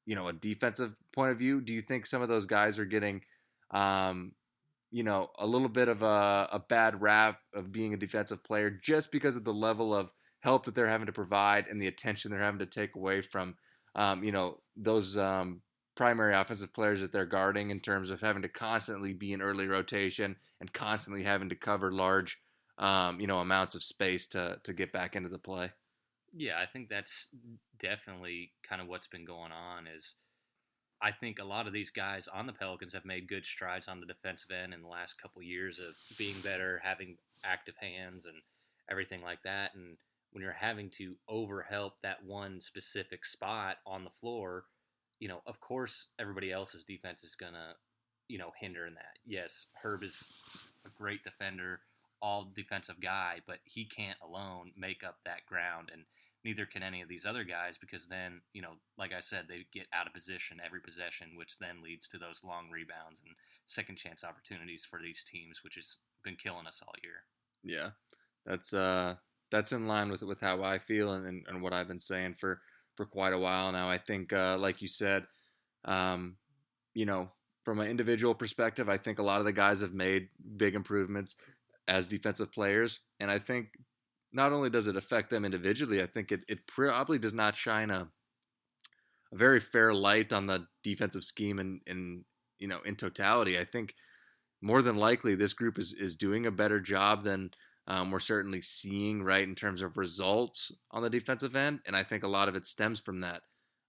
you 0.06 0.16
know, 0.16 0.28
a 0.28 0.34
defensive 0.34 0.96
point 1.14 1.32
of 1.32 1.40
view? 1.40 1.62
Do 1.62 1.74
you 1.74 1.82
think 1.82 2.06
some 2.06 2.22
of 2.22 2.30
those 2.30 2.46
guys 2.46 2.78
are 2.78 2.86
getting, 2.86 3.22
um, 3.72 4.34
you 4.92 5.04
know, 5.04 5.30
a 5.40 5.46
little 5.46 5.70
bit 5.70 5.88
of 5.88 6.02
a, 6.02 6.50
a 6.52 6.60
bad 6.60 7.02
rap 7.02 7.40
of 7.54 7.72
being 7.72 7.94
a 7.94 7.98
defensive 7.98 8.44
player 8.44 8.70
just 8.70 9.12
because 9.12 9.36
of 9.36 9.44
the 9.44 9.54
level 9.54 9.96
of 9.96 10.10
help 10.42 10.66
that 10.66 10.76
they're 10.76 10.88
having 10.88 11.08
to 11.08 11.14
provide 11.14 11.68
and 11.68 11.82
the 11.82 11.88
attention 11.88 12.32
they're 12.32 12.40
having 12.40 12.60
to 12.60 12.66
take 12.66 12.96
away 12.96 13.22
from, 13.22 13.56
um, 13.96 14.24
you 14.24 14.32
know, 14.32 14.60
those 14.78 15.18
um, 15.18 15.62
primary 15.96 16.36
offensive 16.36 16.74
players 16.74 17.02
that 17.02 17.12
they're 17.12 17.26
guarding 17.26 17.72
in 17.72 17.80
terms 17.80 18.10
of 18.10 18.22
having 18.22 18.44
to 18.44 18.50
constantly 18.50 19.14
be 19.14 19.34
in 19.34 19.42
early 19.42 19.68
rotation 19.68 20.36
and 20.62 20.72
constantly 20.72 21.24
having 21.24 21.50
to 21.50 21.56
cover 21.56 21.92
large, 21.92 22.38
um, 22.78 23.20
you 23.20 23.28
know, 23.28 23.40
amounts 23.40 23.76
of 23.76 23.84
space 23.84 24.28
to 24.28 24.60
to 24.64 24.74
get 24.74 24.92
back 24.92 25.16
into 25.16 25.30
the 25.30 25.40
play. 25.40 25.72
Yeah, 26.38 26.60
I 26.62 26.66
think 26.66 26.90
that's 26.90 27.30
definitely 27.80 28.52
kind 28.68 28.82
of 28.82 28.88
what's 28.88 29.08
been 29.08 29.24
going 29.26 29.54
on. 29.54 29.88
Is 29.88 30.16
I 31.02 31.12
think 31.12 31.40
a 31.40 31.46
lot 31.46 31.68
of 31.68 31.74
these 31.74 31.92
guys 31.92 32.28
on 32.28 32.46
the 32.46 32.54
Pelicans 32.54 32.94
have 32.94 33.06
made 33.06 33.30
good 33.30 33.46
strides 33.46 33.88
on 33.88 34.00
the 34.02 34.06
defensive 34.06 34.52
end 34.52 34.74
in 34.74 34.82
the 34.82 34.90
last 34.90 35.22
couple 35.22 35.40
of 35.42 35.48
years 35.48 35.80
of 35.80 35.96
being 36.18 36.40
better, 36.42 36.82
having 36.84 37.18
active 37.44 37.76
hands, 37.80 38.26
and 38.26 38.36
everything 38.90 39.22
like 39.24 39.44
that. 39.44 39.76
And 39.76 39.98
when 40.32 40.44
you're 40.44 40.52
having 40.52 40.90
to 40.92 41.16
overhelp 41.30 41.94
that 42.04 42.26
one 42.26 42.60
specific 42.60 43.26
spot 43.26 43.78
on 43.88 44.04
the 44.04 44.10
floor, 44.10 44.66
you 45.20 45.30
know, 45.30 45.42
of 45.48 45.62
course, 45.62 46.08
everybody 46.20 46.52
else's 46.52 46.84
defense 46.84 47.24
is 47.24 47.36
gonna, 47.36 47.76
you 48.28 48.38
know, 48.38 48.52
hinder 48.60 48.86
in 48.86 48.96
that. 48.96 49.20
Yes, 49.26 49.68
Herb 49.82 50.04
is 50.04 50.22
a 50.86 50.90
great 50.90 51.24
defender, 51.24 51.80
all 52.22 52.52
defensive 52.54 53.00
guy, 53.00 53.40
but 53.48 53.60
he 53.64 53.86
can't 53.86 54.18
alone 54.22 54.72
make 54.78 55.04
up 55.04 55.20
that 55.26 55.46
ground, 55.46 55.90
and 55.94 56.04
neither 56.46 56.66
can 56.68 56.84
any 56.84 57.02
of 57.02 57.10
these 57.10 57.26
other 57.26 57.44
guys 57.44 57.76
because 57.78 58.06
then, 58.06 58.40
you 58.54 58.62
know, 58.62 58.74
like 59.00 59.12
I 59.12 59.20
said, 59.20 59.46
they 59.50 59.66
get 59.74 59.88
out 59.92 60.06
of 60.06 60.14
position 60.14 60.62
every 60.64 60.80
possession, 60.80 61.30
which 61.36 61.58
then 61.58 61.82
leads 61.84 62.08
to 62.10 62.20
those 62.20 62.44
long 62.44 62.70
rebounds 62.72 63.22
and 63.26 63.36
second 63.66 63.98
chance 63.98 64.24
opportunities 64.24 64.86
for 64.88 65.00
these 65.02 65.24
teams, 65.24 65.62
which 65.64 65.74
has 65.74 65.98
been 66.24 66.36
killing 66.36 66.68
us 66.68 66.82
all 66.86 66.94
year. 67.04 67.24
Yeah, 67.64 67.90
that's 68.46 68.74
uh, 68.74 69.16
that's 69.50 69.72
in 69.72 69.88
line 69.88 70.12
with 70.12 70.22
with 70.22 70.40
how 70.40 70.64
I 70.64 70.78
feel 70.78 71.12
and, 71.12 71.26
and, 71.26 71.46
and 71.48 71.62
what 71.64 71.74
I've 71.74 71.88
been 71.88 72.00
saying 72.00 72.36
for 72.40 72.62
for 72.96 73.08
quite 73.08 73.34
a 73.34 73.40
while 73.40 73.72
now. 73.72 73.90
I 73.90 73.98
think, 73.98 74.32
uh, 74.32 74.58
like 74.60 74.84
you 74.84 74.88
said, 74.88 75.26
um, 75.84 76.38
you 76.94 77.08
know, 77.08 77.32
from 77.64 77.80
an 77.80 77.90
individual 77.90 78.36
perspective, 78.36 78.88
I 78.88 78.98
think 78.98 79.18
a 79.18 79.24
lot 79.24 79.40
of 79.40 79.46
the 79.46 79.52
guys 79.52 79.82
have 79.82 79.94
made 79.94 80.30
big 80.56 80.76
improvements 80.76 81.36
as 81.88 82.08
defensive 82.08 82.52
players, 82.52 83.00
and 83.20 83.32
I 83.32 83.40
think 83.40 83.70
not 84.36 84.52
only 84.52 84.70
does 84.70 84.88
it 84.88 84.98
affect 84.98 85.30
them 85.30 85.46
individually, 85.46 86.04
I 86.04 86.08
think 86.08 86.32
it 86.32 86.44
it 86.48 86.68
probably 86.68 87.18
does 87.18 87.34
not 87.34 87.56
shine 87.56 87.90
a 87.90 88.10
a 89.32 89.38
very 89.38 89.60
fair 89.60 89.94
light 89.94 90.32
on 90.34 90.48
the 90.48 90.68
defensive 90.84 91.24
scheme 91.24 91.58
and 91.58 91.82
in 91.88 92.26
you 92.60 92.68
know 92.68 92.80
in 92.86 92.96
totality. 92.98 93.58
I 93.58 93.64
think 93.66 93.96
more 94.62 94.82
than 94.82 94.98
likely 94.98 95.36
this 95.36 95.54
group 95.54 95.80
is 95.80 95.94
is 95.94 96.16
doing 96.18 96.46
a 96.46 96.52
better 96.52 96.80
job 96.82 97.24
than 97.24 97.52
um, 97.88 98.12
we're 98.12 98.20
certainly 98.20 98.62
seeing 98.62 99.24
right 99.24 99.48
in 99.48 99.56
terms 99.56 99.82
of 99.82 99.98
results 99.98 100.72
on 100.92 101.02
the 101.02 101.10
defensive 101.10 101.56
end, 101.56 101.80
and 101.86 101.96
I 101.96 102.04
think 102.04 102.24
a 102.24 102.28
lot 102.28 102.50
of 102.50 102.56
it 102.56 102.66
stems 102.66 103.00
from 103.00 103.22
that. 103.22 103.42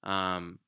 Um, 0.04 0.60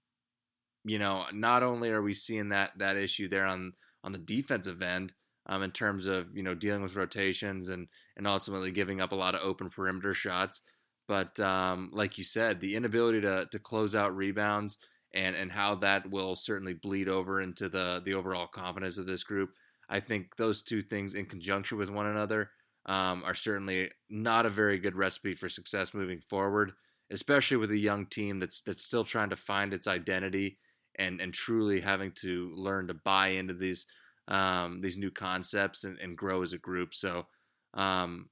you 0.85 0.99
know, 0.99 1.27
not 1.33 1.63
only 1.63 1.91
are 1.91 2.03
we 2.03 2.15
seeing 2.15 2.49
that 2.49 2.73
that 2.79 2.97
issue 2.97 3.29
there 3.29 3.47
on 3.47 3.75
on 4.03 4.13
the 4.13 4.19
defensive 4.19 4.83
end 4.83 5.13
um, 5.49 5.63
in 5.63 5.71
terms 5.71 6.07
of 6.07 6.37
you 6.37 6.43
know 6.43 6.55
dealing 6.55 6.83
with 6.83 6.97
rotations 6.97 7.69
and 7.69 7.89
and 8.17 8.27
ultimately 8.27 8.71
giving 8.71 9.01
up 9.01 9.13
a 9.13 9.17
lot 9.17 9.35
of 9.35 9.41
open 9.43 9.71
perimeter 9.71 10.15
shots, 10.15 10.61
but 11.07 11.39
um, 11.41 11.91
like 11.93 12.19
you 12.19 12.25
said, 12.25 12.61
the 12.61 12.75
inability 12.75 13.21
to 13.23 13.47
to 13.51 13.59
close 13.59 13.95
out 13.95 14.17
rebounds 14.17 14.79
and 15.15 15.35
and 15.35 15.53
how 15.53 15.75
that 15.77 16.11
will 16.11 16.37
certainly 16.37 16.75
bleed 16.75 17.09
over 17.09 17.41
into 17.41 17.69
the 17.69 18.03
the 18.05 18.15
overall 18.15 18.47
confidence 18.47 18.99
of 18.99 19.07
this 19.07 19.23
group. 19.23 19.51
I 19.89 20.01
think 20.01 20.37
those 20.37 20.63
two 20.63 20.83
things 20.83 21.15
in 21.15 21.27
conjunction 21.27 21.79
with 21.79 21.91
one 21.91 22.07
another 22.07 22.51
um, 22.87 23.23
are 23.25 23.35
certainly 23.35 23.91
not 24.11 24.47
a 24.47 24.51
very 24.51 24.79
good 24.79 24.97
recipe 24.97 25.35
for 25.35 25.49
success 25.49 25.95
moving 25.95 26.21
forward, 26.29 26.73
especially 27.11 27.57
with 27.57 27.71
a 27.71 27.79
young 27.79 28.07
team 28.07 28.39
that's 28.39 28.61
that's 28.61 28.85
still 28.85 29.05
trying 29.05 29.31
to 29.31 29.37
find 29.37 29.73
its 29.73 29.87
identity 29.87 30.59
and 30.99 31.21
and 31.21 31.33
truly 31.33 31.81
having 31.81 32.13
to 32.13 32.53
learn 32.55 32.89
to 32.89 32.95
buy 32.95 33.29
into 33.29 33.55
these 33.55 33.87
um, 34.29 34.81
these 34.83 34.97
new 34.97 35.11
concepts 35.11 35.85
and, 35.85 35.99
and, 35.99 36.17
grow 36.17 36.43
as 36.43 36.53
a 36.53 36.59
group. 36.59 36.95
So, 36.95 37.27
um, 37.73 38.29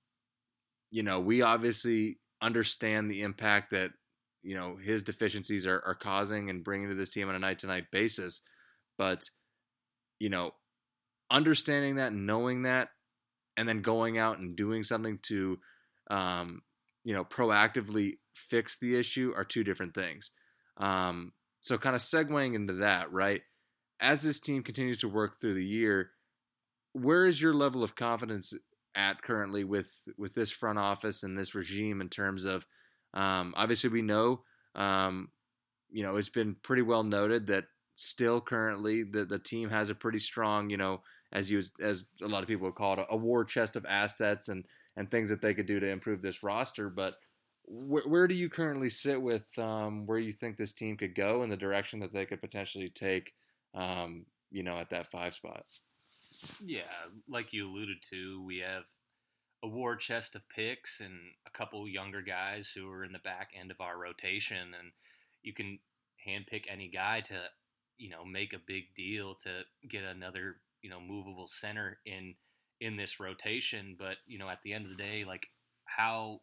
you 0.90 1.02
know, 1.02 1.18
we 1.20 1.40
obviously 1.40 2.18
understand 2.42 3.10
the 3.10 3.22
impact 3.22 3.70
that 3.70 3.90
you 4.42 4.54
know 4.54 4.76
his 4.76 5.02
deficiencies 5.02 5.66
are, 5.66 5.82
are 5.86 5.94
causing 5.94 6.50
and 6.50 6.62
bringing 6.62 6.90
to 6.90 6.94
this 6.94 7.10
team 7.10 7.28
on 7.28 7.34
a 7.34 7.38
night 7.38 7.60
to 7.60 7.66
night 7.66 7.86
basis, 7.90 8.42
but 8.98 9.30
you 10.18 10.28
know, 10.28 10.52
understanding 11.30 11.96
that, 11.96 12.12
knowing 12.12 12.62
that, 12.62 12.88
and 13.56 13.68
then 13.68 13.82
going 13.82 14.18
out 14.18 14.38
and 14.38 14.56
doing 14.56 14.82
something 14.82 15.18
to, 15.22 15.58
um, 16.10 16.62
you 17.04 17.14
know, 17.14 17.24
proactively 17.24 18.18
fix 18.34 18.76
the 18.78 18.96
issue 18.96 19.32
are 19.34 19.44
two 19.44 19.64
different 19.64 19.94
things. 19.94 20.30
Um, 20.76 21.32
so, 21.60 21.78
kind 21.78 21.96
of 21.96 22.02
segueing 22.02 22.54
into 22.54 22.74
that, 22.74 23.12
right? 23.12 23.42
As 24.00 24.22
this 24.22 24.40
team 24.40 24.62
continues 24.62 24.98
to 24.98 25.08
work 25.08 25.40
through 25.40 25.54
the 25.54 25.64
year, 25.64 26.10
where 26.92 27.26
is 27.26 27.40
your 27.40 27.54
level 27.54 27.82
of 27.82 27.94
confidence 27.94 28.52
at 28.94 29.22
currently 29.22 29.64
with 29.64 30.08
with 30.16 30.34
this 30.34 30.50
front 30.50 30.78
office 30.78 31.22
and 31.22 31.38
this 31.38 31.54
regime 31.54 32.00
in 32.00 32.08
terms 32.08 32.44
of 32.44 32.66
um, 33.12 33.52
obviously 33.56 33.90
we 33.90 34.02
know 34.02 34.40
um, 34.74 35.30
you 35.90 36.02
know 36.02 36.16
it's 36.16 36.30
been 36.30 36.56
pretty 36.62 36.82
well 36.82 37.04
noted 37.04 37.46
that 37.46 37.64
still 37.94 38.40
currently 38.40 39.02
the 39.02 39.24
the 39.24 39.38
team 39.38 39.68
has 39.68 39.90
a 39.90 39.94
pretty 39.94 40.18
strong 40.18 40.70
you 40.70 40.76
know 40.76 41.02
as 41.32 41.50
you 41.50 41.62
as 41.80 42.04
a 42.22 42.26
lot 42.26 42.42
of 42.42 42.48
people 42.48 42.66
would 42.66 42.74
call 42.74 42.94
it, 42.94 43.06
a 43.10 43.16
war 43.16 43.44
chest 43.44 43.76
of 43.76 43.84
assets 43.86 44.48
and 44.48 44.64
and 44.96 45.10
things 45.10 45.28
that 45.28 45.42
they 45.42 45.54
could 45.54 45.66
do 45.66 45.78
to 45.78 45.88
improve 45.88 46.22
this 46.22 46.42
roster. 46.42 46.88
But 46.88 47.16
wh- 47.64 48.08
where 48.08 48.26
do 48.26 48.34
you 48.34 48.48
currently 48.48 48.88
sit 48.88 49.20
with 49.20 49.44
um, 49.58 50.06
where 50.06 50.18
you 50.18 50.32
think 50.32 50.56
this 50.56 50.72
team 50.72 50.96
could 50.96 51.14
go 51.14 51.42
and 51.42 51.52
the 51.52 51.56
direction 51.56 52.00
that 52.00 52.12
they 52.12 52.24
could 52.24 52.40
potentially 52.40 52.88
take? 52.88 53.34
Um, 53.76 54.26
you 54.50 54.62
know, 54.62 54.78
at 54.78 54.90
that 54.90 55.10
five 55.10 55.34
spot. 55.34 55.64
Yeah, 56.64 56.82
like 57.28 57.52
you 57.52 57.68
alluded 57.68 57.98
to, 58.10 58.44
we 58.44 58.58
have 58.58 58.84
a 59.62 59.68
war 59.68 59.96
chest 59.96 60.34
of 60.34 60.48
picks 60.48 61.00
and 61.00 61.14
a 61.46 61.50
couple 61.56 61.86
younger 61.88 62.22
guys 62.22 62.72
who 62.74 62.90
are 62.90 63.04
in 63.04 63.12
the 63.12 63.18
back 63.18 63.50
end 63.58 63.70
of 63.70 63.80
our 63.80 63.98
rotation, 63.98 64.74
and 64.78 64.92
you 65.42 65.52
can 65.52 65.78
handpick 66.26 66.64
any 66.68 66.88
guy 66.88 67.20
to, 67.22 67.40
you 67.98 68.10
know, 68.10 68.24
make 68.24 68.52
a 68.52 68.66
big 68.66 68.84
deal 68.96 69.34
to 69.42 69.62
get 69.88 70.04
another 70.04 70.56
you 70.82 70.90
know 70.90 71.00
movable 71.00 71.48
center 71.48 71.98
in 72.06 72.34
in 72.80 72.96
this 72.96 73.18
rotation. 73.18 73.96
But 73.98 74.16
you 74.26 74.38
know, 74.38 74.48
at 74.48 74.60
the 74.62 74.72
end 74.72 74.84
of 74.84 74.90
the 74.90 75.02
day, 75.02 75.24
like 75.26 75.46
how 75.84 76.40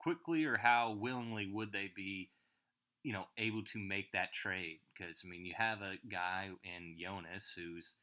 quickly 0.00 0.44
or 0.44 0.56
how 0.56 0.96
willingly 0.98 1.50
would 1.52 1.72
they 1.72 1.90
be, 1.94 2.30
you 3.08 3.14
know, 3.14 3.24
able 3.38 3.64
to 3.64 3.78
make 3.78 4.12
that 4.12 4.34
trade? 4.34 4.80
Because 4.92 5.22
I 5.24 5.30
mean, 5.30 5.46
you 5.46 5.54
have 5.56 5.78
a 5.80 5.94
guy 6.12 6.50
in 6.62 6.94
Jonas 7.02 7.54
who's 7.56 7.94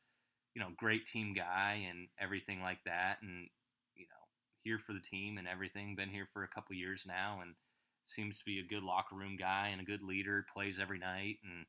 you 0.55 0.61
know 0.63 0.69
great 0.75 1.05
team 1.05 1.35
guy 1.35 1.85
and 1.87 2.07
everything 2.19 2.59
like 2.59 2.79
that, 2.87 3.17
and 3.21 3.47
you 3.95 4.07
know 4.09 4.23
here 4.63 4.79
for 4.79 4.93
the 4.93 4.99
team 4.99 5.37
and 5.37 5.47
everything. 5.47 5.95
Been 5.95 6.09
here 6.09 6.27
for 6.33 6.43
a 6.43 6.47
couple 6.47 6.75
years 6.75 7.03
now, 7.07 7.37
and 7.43 7.53
seems 8.05 8.39
to 8.39 8.45
be 8.45 8.57
a 8.57 8.67
good 8.67 8.81
locker 8.81 9.13
room 9.15 9.37
guy 9.39 9.67
and 9.71 9.79
a 9.79 9.85
good 9.85 10.01
leader. 10.01 10.47
Plays 10.51 10.79
every 10.79 10.97
night, 10.97 11.35
and 11.43 11.67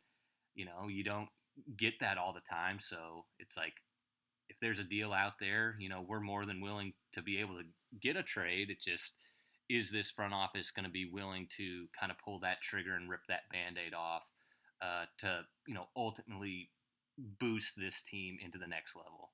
you 0.55 0.65
know 0.65 0.89
you 0.89 1.05
don't 1.05 1.29
get 1.77 2.01
that 2.01 2.17
all 2.17 2.33
the 2.33 2.41
time. 2.49 2.79
So 2.81 3.27
it's 3.39 3.59
like 3.59 3.75
if 4.49 4.57
there's 4.63 4.79
a 4.79 4.85
deal 4.85 5.13
out 5.13 5.35
there, 5.41 5.77
you 5.79 5.91
know, 5.91 6.03
we're 6.09 6.21
more 6.21 6.47
than 6.47 6.63
willing 6.63 6.95
to 7.13 7.21
be 7.21 7.39
able 7.41 7.57
to 7.57 7.65
get 8.01 8.17
a 8.17 8.23
trade. 8.23 8.71
It 8.71 8.81
just 8.81 9.13
is 9.69 9.91
this 9.91 10.11
front 10.11 10.33
office 10.33 10.71
going 10.71 10.85
to 10.85 10.91
be 10.91 11.09
willing 11.11 11.49
to 11.57 11.87
kind 11.99 12.13
of 12.13 12.19
pull 12.19 12.41
that 12.41 12.63
trigger 12.63 12.95
and 12.95 13.11
rip 13.11 13.21
that 13.29 13.49
band-aid 13.51 13.95
off 13.95 14.23
uh, 14.83 15.05
to 15.19 15.41
you 15.67 15.75
know 15.75 15.87
ultimately 15.97 16.71
boost 17.19 17.75
this 17.77 18.03
team 18.03 18.37
into 18.45 18.59
the 18.59 18.67
next 18.67 18.95
level? 18.97 19.31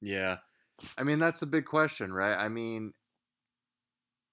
Yeah. 0.00 0.38
I 0.98 1.04
mean 1.04 1.18
that's 1.18 1.40
the 1.40 1.46
big 1.46 1.64
question 1.64 2.12
right? 2.12 2.36
I 2.36 2.48
mean 2.48 2.92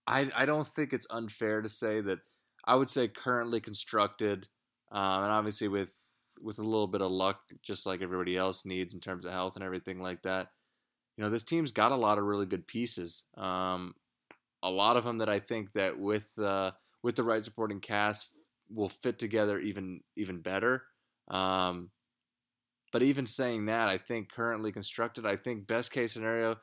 i 0.09 0.29
i 0.35 0.45
don't 0.45 0.67
think 0.67 0.91
it's 0.91 1.07
unfair 1.09 1.61
to 1.61 1.69
say 1.69 2.01
that 2.01 2.19
i 2.65 2.75
would 2.75 2.89
say 2.89 3.07
currently 3.07 3.61
constructed 3.61 4.47
um, 4.91 5.23
and 5.23 5.31
obviously 5.31 5.67
with 5.67 5.93
with 6.41 6.57
a 6.57 6.63
little 6.63 6.87
bit 6.87 7.01
of 7.01 7.11
luck 7.11 7.41
just 7.61 7.85
like 7.85 8.01
everybody 8.01 8.35
else 8.35 8.65
needs 8.65 8.93
in 8.93 8.99
terms 8.99 9.25
of 9.25 9.31
health 9.31 9.55
and 9.55 9.63
everything 9.63 10.01
like 10.01 10.23
that 10.23 10.47
you 11.15 11.23
know 11.23 11.29
this 11.29 11.43
team's 11.43 11.71
got 11.71 11.91
a 11.91 11.97
lot 11.97 12.17
of 12.17 12.23
really 12.23 12.45
good 12.45 12.67
pieces 12.67 13.23
um, 13.37 13.93
a 14.63 14.69
lot 14.69 14.97
of 14.97 15.03
them 15.03 15.19
that 15.19 15.29
I 15.29 15.39
think 15.39 15.73
that 15.73 15.99
with 15.99 16.27
uh, 16.37 16.71
with 17.03 17.15
the 17.15 17.23
right 17.23 17.43
supporting 17.43 17.79
cast 17.79 18.29
will 18.69 18.89
fit 18.89 19.19
together 19.19 19.59
even 19.59 20.01
even 20.15 20.41
better. 20.41 20.83
Um, 21.29 21.91
but 22.91 23.03
even 23.03 23.27
saying 23.27 23.65
that, 23.65 23.87
I 23.87 23.97
think 23.97 24.31
currently 24.31 24.71
constructed, 24.71 25.25
I 25.25 25.35
think 25.35 25.67
best 25.67 25.91
case 25.91 26.13
scenario, 26.13 26.55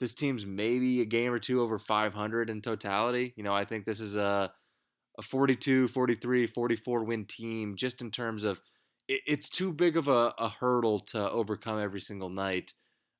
this 0.00 0.14
team's 0.14 0.46
maybe 0.46 1.02
a 1.02 1.04
game 1.04 1.32
or 1.32 1.38
two 1.38 1.60
over 1.60 1.78
500 1.78 2.48
in 2.48 2.62
totality. 2.62 3.34
You 3.36 3.42
know, 3.42 3.54
I 3.54 3.64
think 3.64 3.84
this 3.84 4.00
is 4.00 4.16
a 4.16 4.52
a 5.18 5.22
42, 5.22 5.88
43, 5.88 6.46
44 6.46 7.04
win 7.04 7.24
team 7.24 7.76
just 7.76 8.02
in 8.02 8.10
terms 8.10 8.44
of 8.44 8.60
it, 9.08 9.22
it's 9.26 9.48
too 9.48 9.72
big 9.72 9.96
of 9.96 10.08
a, 10.08 10.34
a, 10.38 10.48
hurdle 10.48 11.00
to 11.00 11.30
overcome 11.30 11.80
every 11.80 12.00
single 12.00 12.28
night. 12.28 12.74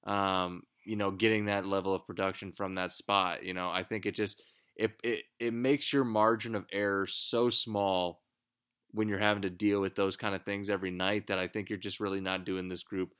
Um, 0.04 0.62
you 0.86 0.96
know, 0.96 1.10
getting 1.10 1.46
that 1.46 1.66
level 1.66 1.94
of 1.94 2.06
production 2.06 2.52
from 2.52 2.76
that 2.76 2.92
spot. 2.92 3.44
You 3.44 3.54
know, 3.54 3.70
I 3.70 3.82
think 3.82 4.06
it 4.06 4.14
just 4.14 4.42
it 4.76 4.92
it 5.02 5.24
it 5.40 5.52
makes 5.52 5.92
your 5.92 6.04
margin 6.04 6.54
of 6.54 6.66
error 6.72 7.06
so 7.06 7.50
small 7.50 8.22
when 8.92 9.08
you're 9.08 9.18
having 9.18 9.42
to 9.42 9.50
deal 9.50 9.80
with 9.80 9.94
those 9.94 10.16
kind 10.16 10.34
of 10.34 10.44
things 10.44 10.70
every 10.70 10.90
night 10.90 11.26
that 11.26 11.38
I 11.38 11.48
think 11.48 11.68
you're 11.68 11.78
just 11.78 12.00
really 12.00 12.20
not 12.20 12.46
doing 12.46 12.68
this 12.68 12.82
group, 12.82 13.12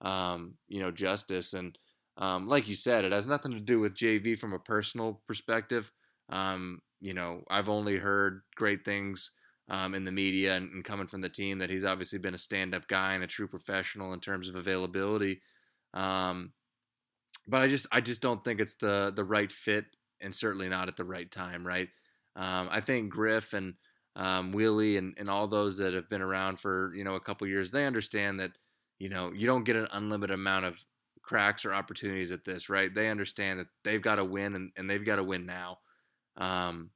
um, 0.00 0.54
you 0.68 0.80
know, 0.80 0.92
justice. 0.92 1.54
And 1.54 1.76
um, 2.18 2.46
like 2.46 2.68
you 2.68 2.76
said, 2.76 3.04
it 3.04 3.12
has 3.12 3.26
nothing 3.26 3.52
to 3.52 3.60
do 3.60 3.80
with 3.80 3.96
JV 3.96 4.38
from 4.38 4.52
a 4.52 4.58
personal 4.60 5.22
perspective. 5.26 5.90
Um, 6.28 6.80
you 7.00 7.14
know, 7.14 7.42
I've 7.50 7.68
only 7.68 7.96
heard 7.96 8.42
great 8.54 8.84
things 8.84 9.32
um, 9.68 9.94
in 9.94 10.04
the 10.04 10.12
media 10.12 10.54
and, 10.54 10.70
and, 10.72 10.84
coming 10.84 11.06
from 11.06 11.20
the 11.20 11.28
team 11.28 11.58
that 11.58 11.70
he's 11.70 11.84
obviously 11.84 12.18
been 12.18 12.34
a 12.34 12.38
stand-up 12.38 12.86
guy 12.86 13.14
and 13.14 13.24
a 13.24 13.26
true 13.26 13.48
professional 13.48 14.12
in 14.12 14.20
terms 14.20 14.48
of 14.48 14.56
availability. 14.56 15.40
But 17.46 17.62
I 17.62 17.68
just 17.68 17.86
I 17.92 18.00
just 18.00 18.22
don't 18.22 18.42
think 18.44 18.60
it's 18.60 18.74
the 18.74 19.12
the 19.14 19.24
right 19.24 19.50
fit, 19.50 19.84
and 20.20 20.34
certainly 20.34 20.68
not 20.68 20.88
at 20.88 20.96
the 20.96 21.04
right 21.04 21.30
time. 21.30 21.66
Right? 21.66 21.88
Um, 22.36 22.68
I 22.70 22.80
think 22.80 23.10
Griff 23.10 23.52
and 23.52 23.74
um, 24.16 24.52
Willie 24.52 24.96
and, 24.96 25.14
and 25.18 25.28
all 25.28 25.46
those 25.46 25.78
that 25.78 25.94
have 25.94 26.08
been 26.08 26.22
around 26.22 26.60
for 26.60 26.94
you 26.94 27.04
know 27.04 27.14
a 27.14 27.20
couple 27.20 27.46
years, 27.46 27.70
they 27.70 27.86
understand 27.86 28.40
that 28.40 28.52
you 28.98 29.08
know 29.08 29.32
you 29.32 29.46
don't 29.46 29.64
get 29.64 29.76
an 29.76 29.88
unlimited 29.92 30.34
amount 30.34 30.64
of 30.64 30.82
cracks 31.22 31.64
or 31.64 31.74
opportunities 31.74 32.32
at 32.32 32.44
this. 32.44 32.68
Right? 32.68 32.94
They 32.94 33.08
understand 33.08 33.60
that 33.60 33.68
they've 33.82 34.02
got 34.02 34.16
to 34.16 34.24
win 34.24 34.54
and, 34.54 34.72
and 34.76 34.88
they've 34.88 35.04
got 35.04 35.16
to 35.16 35.24
win 35.24 35.46
now. 35.46 35.78
Um, 36.36 36.90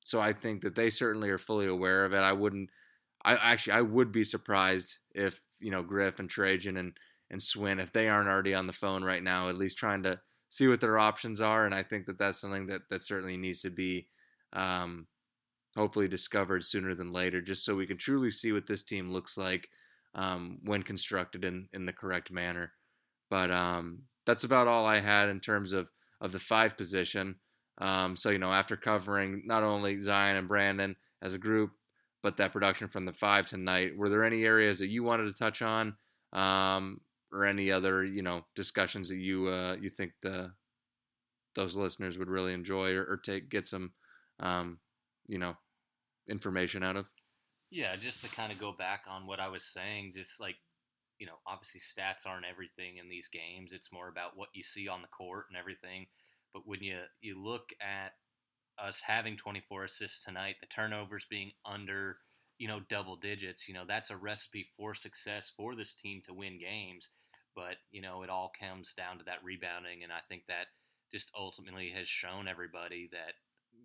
so 0.00 0.20
I 0.20 0.32
think 0.32 0.62
that 0.62 0.76
they 0.76 0.90
certainly 0.90 1.30
are 1.30 1.38
fully 1.38 1.66
aware 1.66 2.04
of 2.04 2.12
it. 2.12 2.18
I 2.18 2.32
wouldn't. 2.32 2.70
I 3.24 3.34
actually 3.34 3.72
I 3.72 3.80
would 3.80 4.12
be 4.12 4.22
surprised 4.22 4.98
if 5.14 5.40
you 5.58 5.70
know 5.70 5.82
Griff 5.82 6.20
and 6.20 6.30
Trajan 6.30 6.76
and 6.76 6.96
and 7.30 7.42
Swin 7.42 7.80
if 7.80 7.92
they 7.92 8.08
aren't 8.08 8.28
already 8.28 8.54
on 8.54 8.66
the 8.66 8.72
phone 8.72 9.02
right 9.02 9.22
now, 9.22 9.48
at 9.48 9.58
least 9.58 9.78
trying 9.78 10.02
to 10.04 10.20
see 10.50 10.68
what 10.68 10.80
their 10.80 10.98
options 10.98 11.40
are. 11.40 11.66
And 11.66 11.74
I 11.74 11.82
think 11.82 12.06
that 12.06 12.18
that's 12.18 12.40
something 12.40 12.66
that 12.66 12.82
that 12.90 13.02
certainly 13.02 13.36
needs 13.36 13.62
to 13.62 13.70
be 13.70 14.08
um, 14.52 15.06
hopefully 15.76 16.08
discovered 16.08 16.64
sooner 16.64 16.94
than 16.94 17.12
later, 17.12 17.40
just 17.40 17.64
so 17.64 17.74
we 17.74 17.86
can 17.86 17.98
truly 17.98 18.30
see 18.30 18.52
what 18.52 18.66
this 18.66 18.82
team 18.82 19.10
looks 19.10 19.36
like 19.36 19.68
um, 20.14 20.58
when 20.64 20.82
constructed 20.82 21.44
in 21.44 21.68
in 21.72 21.86
the 21.86 21.92
correct 21.92 22.30
manner. 22.30 22.72
But 23.30 23.50
um, 23.50 24.02
that's 24.24 24.44
about 24.44 24.68
all 24.68 24.86
I 24.86 25.00
had 25.00 25.28
in 25.28 25.40
terms 25.40 25.72
of 25.72 25.88
of 26.20 26.32
the 26.32 26.38
five 26.38 26.76
position. 26.76 27.36
Um, 27.78 28.16
so 28.16 28.30
you 28.30 28.38
know, 28.38 28.52
after 28.52 28.76
covering 28.76 29.42
not 29.44 29.62
only 29.62 30.00
Zion 30.00 30.36
and 30.36 30.48
Brandon 30.48 30.96
as 31.22 31.34
a 31.34 31.38
group, 31.38 31.72
but 32.22 32.38
that 32.38 32.52
production 32.52 32.88
from 32.88 33.04
the 33.04 33.12
five 33.12 33.46
tonight, 33.46 33.96
were 33.96 34.08
there 34.08 34.24
any 34.24 34.44
areas 34.44 34.78
that 34.78 34.88
you 34.88 35.02
wanted 35.02 35.24
to 35.24 35.38
touch 35.38 35.60
on? 35.60 35.96
Um, 36.32 37.00
or 37.32 37.44
any 37.44 37.70
other 37.70 38.04
you 38.04 38.22
know 38.22 38.44
discussions 38.54 39.08
that 39.08 39.18
you 39.18 39.48
uh, 39.48 39.76
you 39.80 39.90
think 39.90 40.12
the 40.22 40.52
those 41.54 41.74
listeners 41.74 42.18
would 42.18 42.28
really 42.28 42.52
enjoy 42.52 42.92
or, 42.94 43.04
or 43.04 43.16
take 43.16 43.48
get 43.48 43.66
some 43.66 43.92
um, 44.40 44.78
you 45.26 45.38
know 45.38 45.54
information 46.28 46.82
out 46.82 46.96
of? 46.96 47.06
Yeah 47.70 47.96
just 47.96 48.24
to 48.24 48.34
kind 48.34 48.52
of 48.52 48.58
go 48.58 48.72
back 48.72 49.04
on 49.08 49.26
what 49.26 49.40
i 49.40 49.48
was 49.48 49.64
saying 49.64 50.12
just 50.14 50.40
like 50.40 50.56
you 51.18 51.26
know 51.26 51.34
obviously 51.46 51.80
stats 51.80 52.26
aren't 52.26 52.46
everything 52.46 52.98
in 52.98 53.08
these 53.08 53.28
games 53.28 53.72
it's 53.72 53.92
more 53.92 54.08
about 54.08 54.36
what 54.36 54.48
you 54.54 54.62
see 54.62 54.88
on 54.88 55.02
the 55.02 55.08
court 55.08 55.46
and 55.48 55.58
everything 55.58 56.06
but 56.52 56.62
when 56.64 56.82
you 56.82 56.98
you 57.20 57.42
look 57.42 57.70
at 57.80 58.12
us 58.78 59.00
having 59.04 59.36
24 59.36 59.84
assists 59.84 60.24
tonight 60.24 60.56
the 60.60 60.66
turnovers 60.66 61.26
being 61.28 61.50
under 61.64 62.18
you 62.58 62.68
know 62.68 62.80
double 62.88 63.16
digits 63.16 63.68
you 63.68 63.74
know 63.74 63.84
that's 63.86 64.10
a 64.10 64.16
recipe 64.16 64.66
for 64.76 64.94
success 64.94 65.52
for 65.56 65.74
this 65.74 65.94
team 65.94 66.22
to 66.24 66.34
win 66.34 66.58
games 66.58 67.10
but 67.54 67.76
you 67.90 68.00
know 68.00 68.22
it 68.22 68.30
all 68.30 68.50
comes 68.58 68.92
down 68.96 69.18
to 69.18 69.24
that 69.24 69.42
rebounding 69.44 70.02
and 70.02 70.12
i 70.12 70.20
think 70.28 70.42
that 70.48 70.66
just 71.12 71.30
ultimately 71.38 71.90
has 71.90 72.08
shown 72.08 72.48
everybody 72.48 73.08
that 73.12 73.34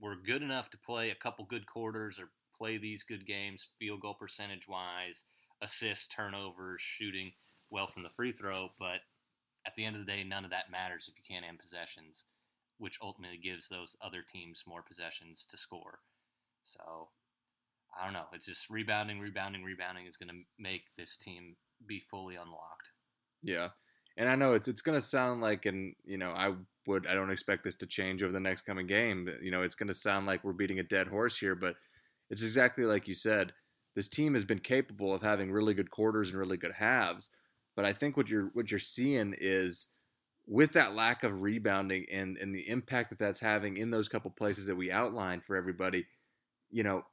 we're 0.01 0.15
good 0.15 0.41
enough 0.41 0.69
to 0.69 0.77
play 0.77 1.09
a 1.11 1.15
couple 1.15 1.45
good 1.45 1.65
quarters 1.65 2.17
or 2.19 2.29
play 2.57 2.77
these 2.77 3.03
good 3.03 3.25
games 3.25 3.67
field 3.79 4.01
goal 4.01 4.15
percentage 4.19 4.67
wise 4.67 5.25
assists 5.61 6.07
turnovers 6.07 6.81
shooting 6.81 7.31
well 7.69 7.87
from 7.87 8.03
the 8.03 8.09
free 8.09 8.31
throw 8.31 8.69
but 8.79 9.01
at 9.67 9.75
the 9.75 9.85
end 9.85 9.95
of 9.95 10.05
the 10.05 10.11
day 10.11 10.23
none 10.23 10.45
of 10.45 10.51
that 10.51 10.71
matters 10.71 11.07
if 11.09 11.15
you 11.17 11.23
can't 11.27 11.45
end 11.47 11.59
possessions 11.59 12.25
which 12.81 12.97
ultimately 12.99 13.37
gives 13.37 13.69
those 13.69 13.95
other 14.01 14.23
teams 14.23 14.63
more 14.65 14.81
possessions 14.81 15.45
to 15.45 15.55
score. 15.55 15.99
So 16.63 17.09
i 17.99 18.03
don't 18.03 18.13
know 18.13 18.25
it's 18.33 18.45
just 18.45 18.69
rebounding 18.69 19.19
rebounding 19.19 19.63
rebounding 19.63 20.05
is 20.05 20.17
going 20.17 20.29
to 20.29 20.35
make 20.59 20.83
this 20.97 21.17
team 21.17 21.55
be 21.87 21.99
fully 21.99 22.35
unlocked 22.35 22.91
yeah. 23.43 23.69
And 24.17 24.29
I 24.29 24.35
know 24.35 24.53
it's 24.53 24.67
it's 24.67 24.81
going 24.81 24.97
to 24.97 25.01
sound 25.05 25.41
like 25.41 25.65
and 25.65 25.95
you 26.03 26.17
know, 26.17 26.31
I 26.31 26.53
would 26.85 27.07
I 27.07 27.13
don't 27.13 27.31
expect 27.31 27.63
this 27.63 27.75
to 27.77 27.85
change 27.85 28.23
over 28.23 28.31
the 28.31 28.39
next 28.39 28.63
coming 28.63 28.87
game. 28.87 29.29
You 29.41 29.51
know, 29.51 29.61
it's 29.61 29.75
going 29.75 29.87
to 29.87 29.93
sound 29.93 30.27
like 30.27 30.43
we're 30.43 30.53
beating 30.53 30.79
a 30.79 30.83
dead 30.83 31.07
horse 31.07 31.37
here, 31.37 31.55
but 31.55 31.75
it's 32.29 32.43
exactly 32.43 32.85
like 32.85 33.07
you 33.07 33.13
said. 33.13 33.53
This 33.95 34.07
team 34.07 34.35
has 34.35 34.45
been 34.45 34.59
capable 34.59 35.13
of 35.13 35.21
having 35.21 35.51
really 35.51 35.73
good 35.73 35.91
quarters 35.91 36.29
and 36.29 36.39
really 36.39 36.55
good 36.55 36.73
halves, 36.73 37.29
but 37.75 37.83
I 37.83 37.93
think 37.93 38.15
what 38.15 38.29
you're 38.29 38.49
what 38.53 38.71
you're 38.71 38.79
seeing 38.79 39.35
is 39.37 39.89
with 40.47 40.73
that 40.73 40.95
lack 40.95 41.23
of 41.23 41.41
rebounding 41.41 42.05
and 42.11 42.37
and 42.37 42.53
the 42.53 42.69
impact 42.69 43.09
that 43.09 43.19
that's 43.19 43.39
having 43.39 43.77
in 43.77 43.91
those 43.91 44.07
couple 44.07 44.31
places 44.31 44.67
that 44.67 44.75
we 44.75 44.91
outlined 44.91 45.43
for 45.45 45.55
everybody, 45.55 46.05
you 46.69 46.83
know, 46.83 47.03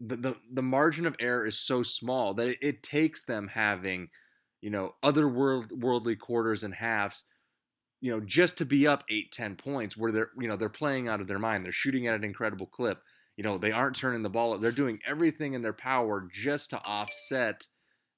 the 0.00 0.16
the, 0.16 0.36
the 0.52 0.62
margin 0.62 1.06
of 1.06 1.16
error 1.18 1.46
is 1.46 1.58
so 1.58 1.82
small 1.82 2.34
that 2.34 2.48
it, 2.48 2.58
it 2.60 2.82
takes 2.82 3.24
them 3.24 3.48
having– 3.48 4.08
you 4.64 4.70
know, 4.70 4.94
other 5.02 5.28
world 5.28 5.82
worldly 5.82 6.16
quarters 6.16 6.64
and 6.64 6.72
halves, 6.72 7.24
you 8.00 8.10
know, 8.10 8.18
just 8.18 8.56
to 8.56 8.64
be 8.64 8.86
up 8.86 9.04
eight, 9.10 9.30
ten 9.30 9.56
points 9.56 9.94
where 9.94 10.10
they're, 10.10 10.30
you 10.40 10.48
know, 10.48 10.56
they're 10.56 10.70
playing 10.70 11.06
out 11.06 11.20
of 11.20 11.26
their 11.26 11.38
mind. 11.38 11.66
They're 11.66 11.70
shooting 11.70 12.06
at 12.06 12.14
an 12.14 12.24
incredible 12.24 12.64
clip. 12.64 13.02
You 13.36 13.44
know, 13.44 13.58
they 13.58 13.72
aren't 13.72 13.94
turning 13.94 14.22
the 14.22 14.30
ball 14.30 14.54
up. 14.54 14.62
They're 14.62 14.72
doing 14.72 15.00
everything 15.06 15.52
in 15.52 15.60
their 15.60 15.74
power 15.74 16.26
just 16.32 16.70
to 16.70 16.82
offset 16.82 17.66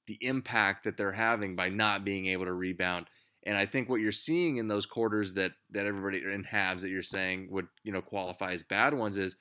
the 0.07 0.17
impact 0.21 0.85
that 0.85 0.95
they're 0.95 1.11
having 1.11 1.57
by 1.57 1.67
not 1.67 2.05
being 2.05 2.27
able 2.27 2.45
to 2.45 2.53
rebound. 2.53 3.07
And 3.45 3.57
I 3.57 3.65
think 3.65 3.89
what 3.89 3.99
you're 3.99 4.13
seeing 4.13 4.55
in 4.55 4.69
those 4.69 4.85
quarters 4.85 5.33
that 5.33 5.51
that 5.71 5.85
everybody 5.85 6.23
in 6.33 6.45
halves 6.45 6.81
that 6.83 6.91
you're 6.91 7.03
saying 7.03 7.49
would 7.51 7.67
you 7.83 7.91
know 7.91 8.01
qualify 8.01 8.53
as 8.53 8.63
bad 8.63 8.93
ones 8.93 9.17
is 9.17 9.35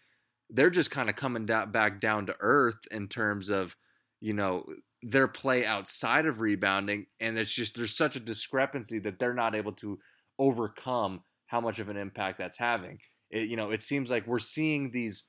they're 0.51 0.71
just 0.71 0.91
kind 0.91 1.09
of 1.09 1.17
coming 1.17 1.47
down, 1.47 1.73
back 1.73 2.01
down 2.01 2.27
to 2.27 2.37
earth 2.41 2.87
in 2.91 3.09
terms 3.09 3.51
of 3.51 3.77
you 4.21 4.33
know 4.33 4.65
their 5.03 5.29
play 5.29 5.65
outside 5.65 6.27
of 6.27 6.41
rebounding, 6.41 7.07
and 7.21 7.39
it's 7.39 7.53
just 7.53 7.77
there's 7.77 7.97
such 7.97 8.17
a 8.17 8.21
discrepancy 8.21 8.99
that 9.01 9.19
they're 9.19 9.35
not 9.35 9.55
able 9.55 9.73
to 9.73 9.99
overcome 10.39 11.23
how 11.47 11.61
much 11.61 11.79
of 11.79 11.89
an 11.89 11.97
impact 11.97 12.39
that's 12.39 12.59
having. 12.59 12.99
It, 13.31 13.49
you 13.49 13.57
know, 13.57 13.71
it 13.71 13.83
seems 13.83 14.11
like 14.11 14.27
we're 14.27 14.39
seeing 14.39 14.91
these 14.91 15.25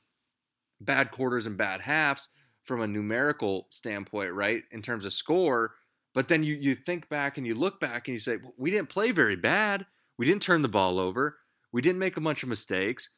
bad 0.81 1.11
quarters 1.11 1.45
and 1.45 1.57
bad 1.57 1.81
halves 1.81 2.29
from 2.63 2.81
a 2.81 2.87
numerical 2.87 3.67
standpoint, 3.69 4.33
right, 4.33 4.63
in 4.71 4.81
terms 4.81 5.05
of 5.05 5.13
score. 5.13 5.75
But 6.13 6.27
then 6.27 6.43
you 6.43 6.55
you 6.55 6.75
think 6.75 7.09
back 7.09 7.37
and 7.37 7.45
you 7.45 7.55
look 7.55 7.79
back 7.79 8.07
and 8.07 8.13
you 8.13 8.19
say, 8.19 8.37
we 8.57 8.71
didn't 8.71 8.89
play 8.89 9.11
very 9.11 9.35
bad. 9.35 9.85
We 10.17 10.25
didn't 10.25 10.41
turn 10.41 10.63
the 10.63 10.67
ball 10.67 10.99
over. 10.99 11.37
We 11.71 11.81
didn't 11.81 11.99
make 11.99 12.17
a 12.17 12.21
bunch 12.21 12.43
of 12.43 12.49
mistakes. 12.49 13.09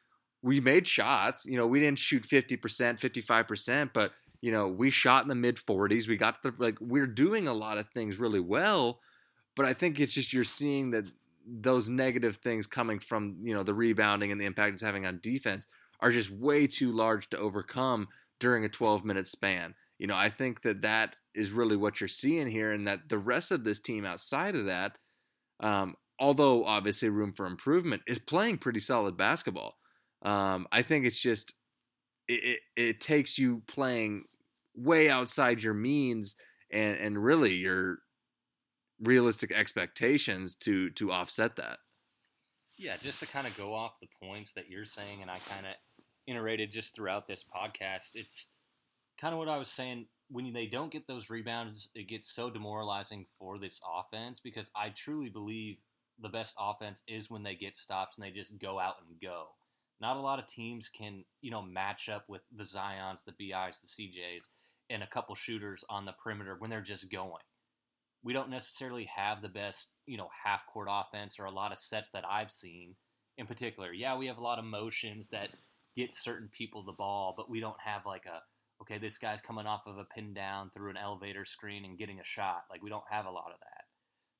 We 0.42 0.60
made 0.60 0.86
shots. 0.88 1.44
You 1.46 1.56
know, 1.56 1.66
we 1.66 1.80
didn't 1.80 1.98
shoot 1.98 2.22
50%, 2.24 2.58
55%, 3.00 3.90
but 3.92 4.12
You 4.42 4.50
know, 4.52 4.68
we 4.68 4.88
shot 4.90 5.22
in 5.22 5.28
the 5.28 5.34
mid 5.34 5.56
40s. 5.56 6.08
We 6.08 6.16
got 6.16 6.42
the 6.42 6.54
like 6.58 6.78
we're 6.80 7.06
doing 7.06 7.46
a 7.46 7.52
lot 7.52 7.76
of 7.78 7.90
things 7.90 8.18
really 8.18 8.40
well, 8.40 9.00
but 9.54 9.66
I 9.66 9.74
think 9.74 10.00
it's 10.00 10.14
just 10.14 10.32
you're 10.32 10.44
seeing 10.44 10.92
that 10.92 11.04
those 11.46 11.88
negative 11.90 12.36
things 12.36 12.66
coming 12.66 12.98
from 13.00 13.36
you 13.42 13.52
know 13.54 13.62
the 13.62 13.74
rebounding 13.74 14.32
and 14.32 14.40
the 14.40 14.46
impact 14.46 14.74
it's 14.74 14.82
having 14.82 15.04
on 15.06 15.20
defense 15.22 15.66
are 16.00 16.10
just 16.10 16.30
way 16.30 16.66
too 16.66 16.90
large 16.92 17.28
to 17.30 17.38
overcome 17.38 18.08
during 18.38 18.64
a 18.64 18.68
12 18.68 19.04
minute 19.04 19.26
span. 19.26 19.74
You 19.98 20.06
know, 20.06 20.16
I 20.16 20.30
think 20.30 20.62
that 20.62 20.80
that 20.82 21.16
is 21.34 21.52
really 21.52 21.76
what 21.76 22.00
you're 22.00 22.08
seeing 22.08 22.48
here, 22.50 22.72
and 22.72 22.86
that 22.86 23.08
the 23.10 23.18
rest 23.18 23.52
of 23.52 23.64
this 23.64 23.78
team 23.80 24.06
outside 24.06 24.54
of 24.56 24.64
that, 24.66 24.96
um, 25.60 25.96
although 26.18 26.64
obviously 26.64 27.10
room 27.10 27.32
for 27.32 27.46
improvement, 27.46 28.02
is 28.06 28.18
playing 28.18 28.58
pretty 28.58 28.80
solid 28.80 29.16
basketball. 29.16 29.76
Um, 30.22 30.66
I 30.70 30.82
think 30.82 31.06
it's 31.06 31.20
just 31.20 31.54
it, 32.28 32.44
it, 32.44 32.60
it 32.76 33.00
takes 33.00 33.38
you 33.38 33.62
playing 33.66 34.24
way 34.74 35.10
outside 35.10 35.62
your 35.62 35.74
means 35.74 36.36
and 36.70 36.96
and 36.96 37.22
really 37.22 37.54
your 37.54 37.98
realistic 39.00 39.52
expectations 39.52 40.54
to 40.54 40.90
to 40.90 41.10
offset 41.12 41.56
that. 41.56 41.78
Yeah, 42.78 42.96
just 43.02 43.20
to 43.20 43.26
kind 43.26 43.46
of 43.46 43.56
go 43.56 43.74
off 43.74 44.00
the 44.00 44.08
points 44.22 44.52
that 44.54 44.70
you're 44.70 44.84
saying, 44.84 45.22
and 45.22 45.30
I 45.30 45.38
kind 45.38 45.66
of 45.66 45.72
iterated 46.26 46.72
just 46.72 46.94
throughout 46.94 47.26
this 47.26 47.44
podcast. 47.44 48.14
It's 48.14 48.48
kind 49.20 49.34
of 49.34 49.38
what 49.38 49.48
I 49.48 49.58
was 49.58 49.70
saying. 49.70 50.06
When 50.32 50.52
they 50.52 50.66
don't 50.66 50.92
get 50.92 51.08
those 51.08 51.28
rebounds, 51.28 51.88
it 51.94 52.08
gets 52.08 52.32
so 52.32 52.50
demoralizing 52.50 53.26
for 53.36 53.58
this 53.58 53.80
offense 53.98 54.38
because 54.38 54.70
I 54.76 54.90
truly 54.90 55.28
believe 55.28 55.78
the 56.22 56.28
best 56.28 56.54
offense 56.58 57.02
is 57.08 57.30
when 57.30 57.42
they 57.42 57.56
get 57.56 57.76
stops 57.76 58.16
and 58.16 58.24
they 58.24 58.30
just 58.30 58.56
go 58.58 58.78
out 58.78 58.96
and 59.08 59.20
go. 59.20 59.48
Not 60.00 60.16
a 60.16 60.20
lot 60.20 60.38
of 60.38 60.46
teams 60.46 60.88
can, 60.88 61.24
you 61.42 61.50
know, 61.50 61.62
match 61.62 62.08
up 62.08 62.24
with 62.28 62.40
the 62.56 62.64
Zions, 62.64 63.24
the 63.24 63.32
BIs, 63.32 63.80
the 63.80 63.88
CJs, 63.88 64.48
and 64.88 65.02
a 65.02 65.06
couple 65.06 65.34
shooters 65.34 65.84
on 65.90 66.06
the 66.06 66.14
perimeter 66.24 66.56
when 66.58 66.70
they're 66.70 66.80
just 66.80 67.10
going. 67.10 67.42
We 68.22 68.32
don't 68.32 68.50
necessarily 68.50 69.08
have 69.14 69.42
the 69.42 69.48
best, 69.48 69.88
you 70.06 70.16
know, 70.16 70.28
half 70.44 70.66
court 70.66 70.88
offense 70.90 71.38
or 71.38 71.44
a 71.44 71.50
lot 71.50 71.72
of 71.72 71.78
sets 71.78 72.10
that 72.10 72.24
I've 72.28 72.50
seen 72.50 72.96
in 73.38 73.46
particular. 73.46 73.92
Yeah, 73.92 74.16
we 74.16 74.26
have 74.26 74.38
a 74.38 74.42
lot 74.42 74.58
of 74.58 74.64
motions 74.64 75.30
that 75.30 75.50
get 75.96 76.14
certain 76.14 76.50
people 76.56 76.82
the 76.82 76.92
ball, 76.92 77.34
but 77.36 77.50
we 77.50 77.60
don't 77.60 77.80
have 77.84 78.06
like 78.06 78.26
a 78.26 78.40
okay, 78.82 78.98
this 78.98 79.18
guy's 79.18 79.42
coming 79.42 79.66
off 79.66 79.86
of 79.86 79.98
a 79.98 80.04
pin 80.04 80.32
down 80.32 80.70
through 80.70 80.88
an 80.88 80.96
elevator 80.96 81.44
screen 81.44 81.84
and 81.84 81.98
getting 81.98 82.18
a 82.18 82.24
shot. 82.24 82.64
Like 82.70 82.82
we 82.82 82.88
don't 82.88 83.04
have 83.10 83.26
a 83.26 83.30
lot 83.30 83.52
of 83.52 83.60
that. 83.60 83.84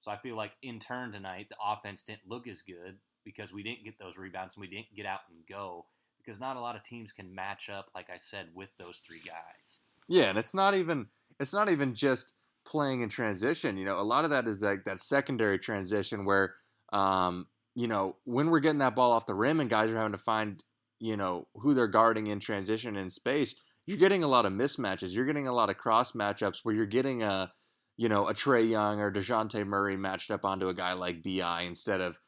So 0.01 0.11
I 0.11 0.17
feel 0.17 0.37
like 0.37 0.53
in 0.63 0.79
turn 0.79 1.13
tonight 1.13 1.49
the 1.51 1.57
offense 1.63 2.03
didn't 2.03 2.29
look 2.29 2.49
as 2.49 2.63
good 2.63 2.97
because 3.35 3.53
we 3.53 3.63
didn't 3.63 3.85
get 3.85 3.99
those 3.99 4.17
rebounds 4.17 4.57
and 4.57 4.61
we 4.61 4.69
didn't 4.69 4.95
get 4.95 5.07
out 5.07 5.21
and 5.29 5.39
go 5.49 5.87
because 6.19 6.41
not 6.41 6.57
a 6.57 6.61
lot 6.61 6.77
of 6.77 6.85
teams 6.85 7.13
can 7.13 7.35
match 7.35 7.69
up 7.71 7.87
like 7.95 8.11
I 8.11 8.19
said 8.19 8.49
with 8.55 8.71
those 8.79 9.03
three 9.07 9.21
guys. 9.25 9.81
Yeah, 10.09 10.25
and 10.25 10.39
it's 10.39 10.55
not 10.55 10.75
even 10.75 11.07
it's 11.39 11.55
not 11.55 11.71
even 11.71 11.95
just 11.95 12.35
playing 12.67 13.01
in 13.01 13.09
transition. 13.09 13.77
You 13.77 13.85
know, 13.85 13.99
a 13.99 14.03
lot 14.03 14.25
of 14.25 14.31
that 14.31 14.47
is 14.47 14.61
that 14.61 14.85
that 14.85 15.01
secondary 15.01 15.59
transition 15.59 16.25
where 16.25 16.55
um, 16.93 17.47
you 17.75 17.87
know, 17.87 18.17
when 18.25 18.51
we're 18.51 18.61
getting 18.61 18.81
that 18.81 18.97
ball 18.97 19.13
off 19.13 19.27
the 19.27 19.35
rim 19.35 19.61
and 19.61 19.71
guys 19.71 19.91
are 19.91 19.97
having 19.97 20.13
to 20.13 20.19
find 20.19 20.63
you 20.99 21.17
know 21.17 21.47
who 21.55 21.75
they're 21.75 21.87
guarding 21.87 22.27
in 22.27 22.41
transition 22.41 22.97
in 22.97 23.09
space, 23.11 23.55
you're 23.87 23.99
getting 23.99 24.25
a 24.25 24.29
lot 24.29 24.47
of 24.47 24.53
mismatches. 24.53 25.15
You're 25.15 25.27
getting 25.27 25.49
a 25.49 25.53
lot 25.53 25.71
of 25.71 25.79
cross 25.79 26.13
matchups 26.13 26.59
where 26.63 26.75
you're 26.75 26.87
getting 26.87 27.23
a 27.23 27.53
you 27.97 28.09
know 28.09 28.29
a 28.29 28.35
Trae 28.35 28.69
Young 28.69 29.01
or 29.01 29.13
Dejounte 29.13 29.67
Murray 29.67 29.97
matched 29.97 30.31
up 30.31 30.45
onto 30.45 30.69
a 30.69 30.75
guy 30.75 30.93
like 30.93 31.23
Bi 31.23 31.63
instead 31.63 32.01
of 32.01 32.19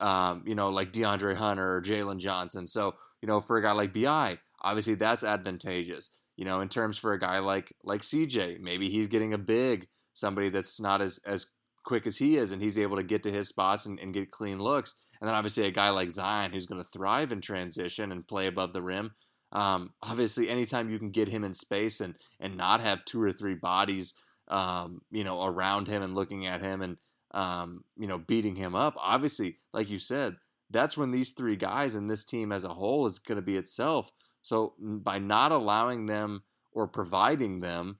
um, 0.00 0.44
you 0.46 0.54
know 0.54 0.70
like 0.70 0.92
DeAndre 0.92 1.36
Hunter 1.36 1.76
or 1.76 1.82
Jalen 1.82 2.18
Johnson. 2.18 2.66
So 2.66 2.94
you 3.22 3.28
know 3.28 3.40
for 3.40 3.56
a 3.56 3.62
guy 3.62 3.72
like 3.72 3.94
Bi, 3.94 4.38
obviously 4.62 4.94
that's 4.94 5.24
advantageous. 5.24 6.10
You 6.36 6.44
know 6.44 6.60
in 6.60 6.68
terms 6.68 6.98
for 6.98 7.12
a 7.12 7.18
guy 7.18 7.38
like 7.38 7.72
like 7.84 8.02
CJ, 8.02 8.60
maybe 8.60 8.90
he's 8.90 9.08
getting 9.08 9.34
a 9.34 9.38
big 9.38 9.88
somebody 10.14 10.48
that's 10.48 10.80
not 10.80 11.00
as 11.00 11.20
as 11.26 11.46
quick 11.84 12.06
as 12.06 12.16
he 12.16 12.36
is, 12.36 12.52
and 12.52 12.62
he's 12.62 12.78
able 12.78 12.96
to 12.96 13.02
get 13.02 13.22
to 13.24 13.32
his 13.32 13.48
spots 13.48 13.86
and, 13.86 13.98
and 13.98 14.14
get 14.14 14.30
clean 14.30 14.58
looks. 14.58 14.94
And 15.20 15.28
then 15.28 15.34
obviously 15.34 15.66
a 15.66 15.70
guy 15.70 15.90
like 15.90 16.10
Zion 16.10 16.52
who's 16.52 16.66
going 16.66 16.82
to 16.82 16.88
thrive 16.90 17.32
in 17.32 17.40
transition 17.40 18.10
and 18.10 18.26
play 18.26 18.46
above 18.46 18.72
the 18.72 18.82
rim. 18.82 19.12
Um, 19.52 19.90
obviously, 20.02 20.48
anytime 20.48 20.90
you 20.90 20.98
can 20.98 21.10
get 21.10 21.28
him 21.28 21.44
in 21.44 21.54
space 21.54 22.00
and 22.00 22.14
and 22.38 22.56
not 22.56 22.80
have 22.80 23.04
two 23.04 23.20
or 23.20 23.32
three 23.32 23.56
bodies, 23.56 24.14
um, 24.48 25.00
you 25.10 25.24
know, 25.24 25.44
around 25.44 25.88
him 25.88 26.02
and 26.02 26.14
looking 26.14 26.46
at 26.46 26.62
him 26.62 26.80
and 26.82 26.96
um, 27.32 27.84
you 27.96 28.06
know 28.06 28.18
beating 28.18 28.56
him 28.56 28.74
up. 28.74 28.94
Obviously, 28.98 29.56
like 29.72 29.90
you 29.90 29.98
said, 29.98 30.36
that's 30.70 30.96
when 30.96 31.10
these 31.10 31.32
three 31.32 31.56
guys 31.56 31.94
and 31.94 32.10
this 32.10 32.24
team 32.24 32.52
as 32.52 32.64
a 32.64 32.68
whole 32.68 33.06
is 33.06 33.18
going 33.18 33.36
to 33.36 33.42
be 33.42 33.56
itself. 33.56 34.10
So 34.42 34.74
by 34.80 35.18
not 35.18 35.52
allowing 35.52 36.06
them 36.06 36.42
or 36.72 36.88
providing 36.88 37.60
them 37.60 37.98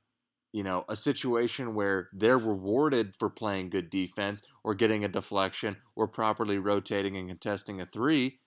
you 0.53 0.63
know, 0.63 0.85
a 0.89 0.97
situation 0.97 1.75
where 1.75 2.09
they're 2.13 2.39
rewarded 2.39 3.15
for 3.19 3.31
playing 3.31 3.71
good 3.71 3.91
defense 3.91 4.43
or 4.65 4.75
getting 4.75 5.05
a 5.05 5.09
deflection 5.09 5.77
or 5.95 6.09
properly 6.09 6.59
rotating 6.59 7.17
and 7.17 7.29
contesting 7.29 7.81
a 7.81 7.87
three, 7.87 8.39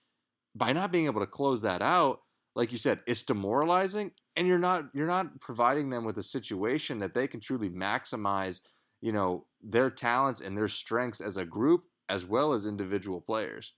by 0.54 0.72
not 0.72 0.92
being 0.92 1.06
able 1.06 1.20
to 1.20 1.26
close 1.26 1.62
that 1.62 1.82
out, 1.82 2.20
like 2.54 2.72
you 2.72 2.78
said, 2.78 3.00
it's 3.06 3.22
demoralizing 3.22 4.12
and 4.36 4.46
you're 4.46 4.58
not 4.58 4.84
you're 4.92 5.06
not 5.06 5.40
providing 5.40 5.90
them 5.90 6.04
with 6.04 6.18
a 6.18 6.22
situation 6.22 6.98
that 6.98 7.14
they 7.14 7.26
can 7.26 7.40
truly 7.40 7.70
maximize, 7.70 8.60
you 9.00 9.12
know, 9.12 9.46
their 9.62 9.90
talents 9.90 10.40
and 10.40 10.56
their 10.56 10.68
strengths 10.68 11.20
as 11.20 11.36
a 11.36 11.44
group 11.44 11.84
as 12.08 12.24
well 12.24 12.52
as 12.52 12.66
individual 12.66 13.20
players. 13.20 13.74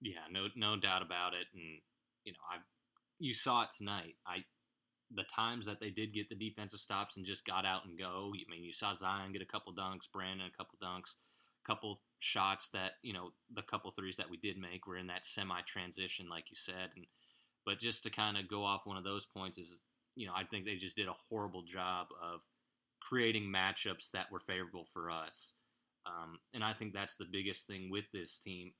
Yeah, 0.00 0.26
no 0.30 0.48
no 0.54 0.76
doubt 0.76 1.02
about 1.02 1.32
it 1.32 1.46
and 1.54 1.80
you 2.24 2.32
know, 2.32 2.38
I 2.50 2.58
you 3.18 3.32
saw 3.32 3.62
it 3.62 3.70
tonight. 3.76 4.16
I 4.26 4.44
the 5.14 5.24
times 5.34 5.66
that 5.66 5.80
they 5.80 5.90
did 5.90 6.12
get 6.12 6.28
the 6.28 6.34
defensive 6.34 6.80
stops 6.80 7.16
and 7.16 7.24
just 7.24 7.46
got 7.46 7.64
out 7.64 7.86
and 7.86 7.98
go. 7.98 8.32
I 8.34 8.50
mean, 8.50 8.64
you 8.64 8.72
saw 8.72 8.94
Zion 8.94 9.32
get 9.32 9.42
a 9.42 9.46
couple 9.46 9.72
dunks, 9.72 10.10
Brandon 10.12 10.48
a 10.52 10.56
couple 10.56 10.78
dunks, 10.82 11.14
a 11.64 11.66
couple 11.66 12.00
shots 12.18 12.68
that 12.72 12.92
you 13.02 13.12
know 13.12 13.30
the 13.54 13.62
couple 13.62 13.90
threes 13.90 14.16
that 14.16 14.30
we 14.30 14.36
did 14.36 14.58
make 14.58 14.86
were 14.86 14.98
in 14.98 15.06
that 15.06 15.26
semi 15.26 15.60
transition, 15.62 16.28
like 16.28 16.50
you 16.50 16.56
said. 16.56 16.90
And 16.96 17.06
but 17.64 17.78
just 17.78 18.02
to 18.02 18.10
kind 18.10 18.36
of 18.36 18.48
go 18.48 18.64
off 18.64 18.86
one 18.86 18.96
of 18.96 19.04
those 19.04 19.26
points 19.26 19.58
is, 19.58 19.80
you 20.14 20.26
know, 20.26 20.32
I 20.36 20.44
think 20.44 20.64
they 20.64 20.76
just 20.76 20.96
did 20.96 21.08
a 21.08 21.14
horrible 21.28 21.62
job 21.62 22.08
of 22.22 22.40
creating 23.06 23.52
matchups 23.52 24.10
that 24.12 24.30
were 24.32 24.40
favorable 24.40 24.86
for 24.92 25.10
us. 25.10 25.54
Um, 26.06 26.38
and 26.54 26.62
I 26.64 26.72
think 26.72 26.92
that's 26.92 27.16
the 27.16 27.26
biggest 27.30 27.66
thing 27.66 27.90
with 27.90 28.04
this 28.12 28.38
team. 28.38 28.72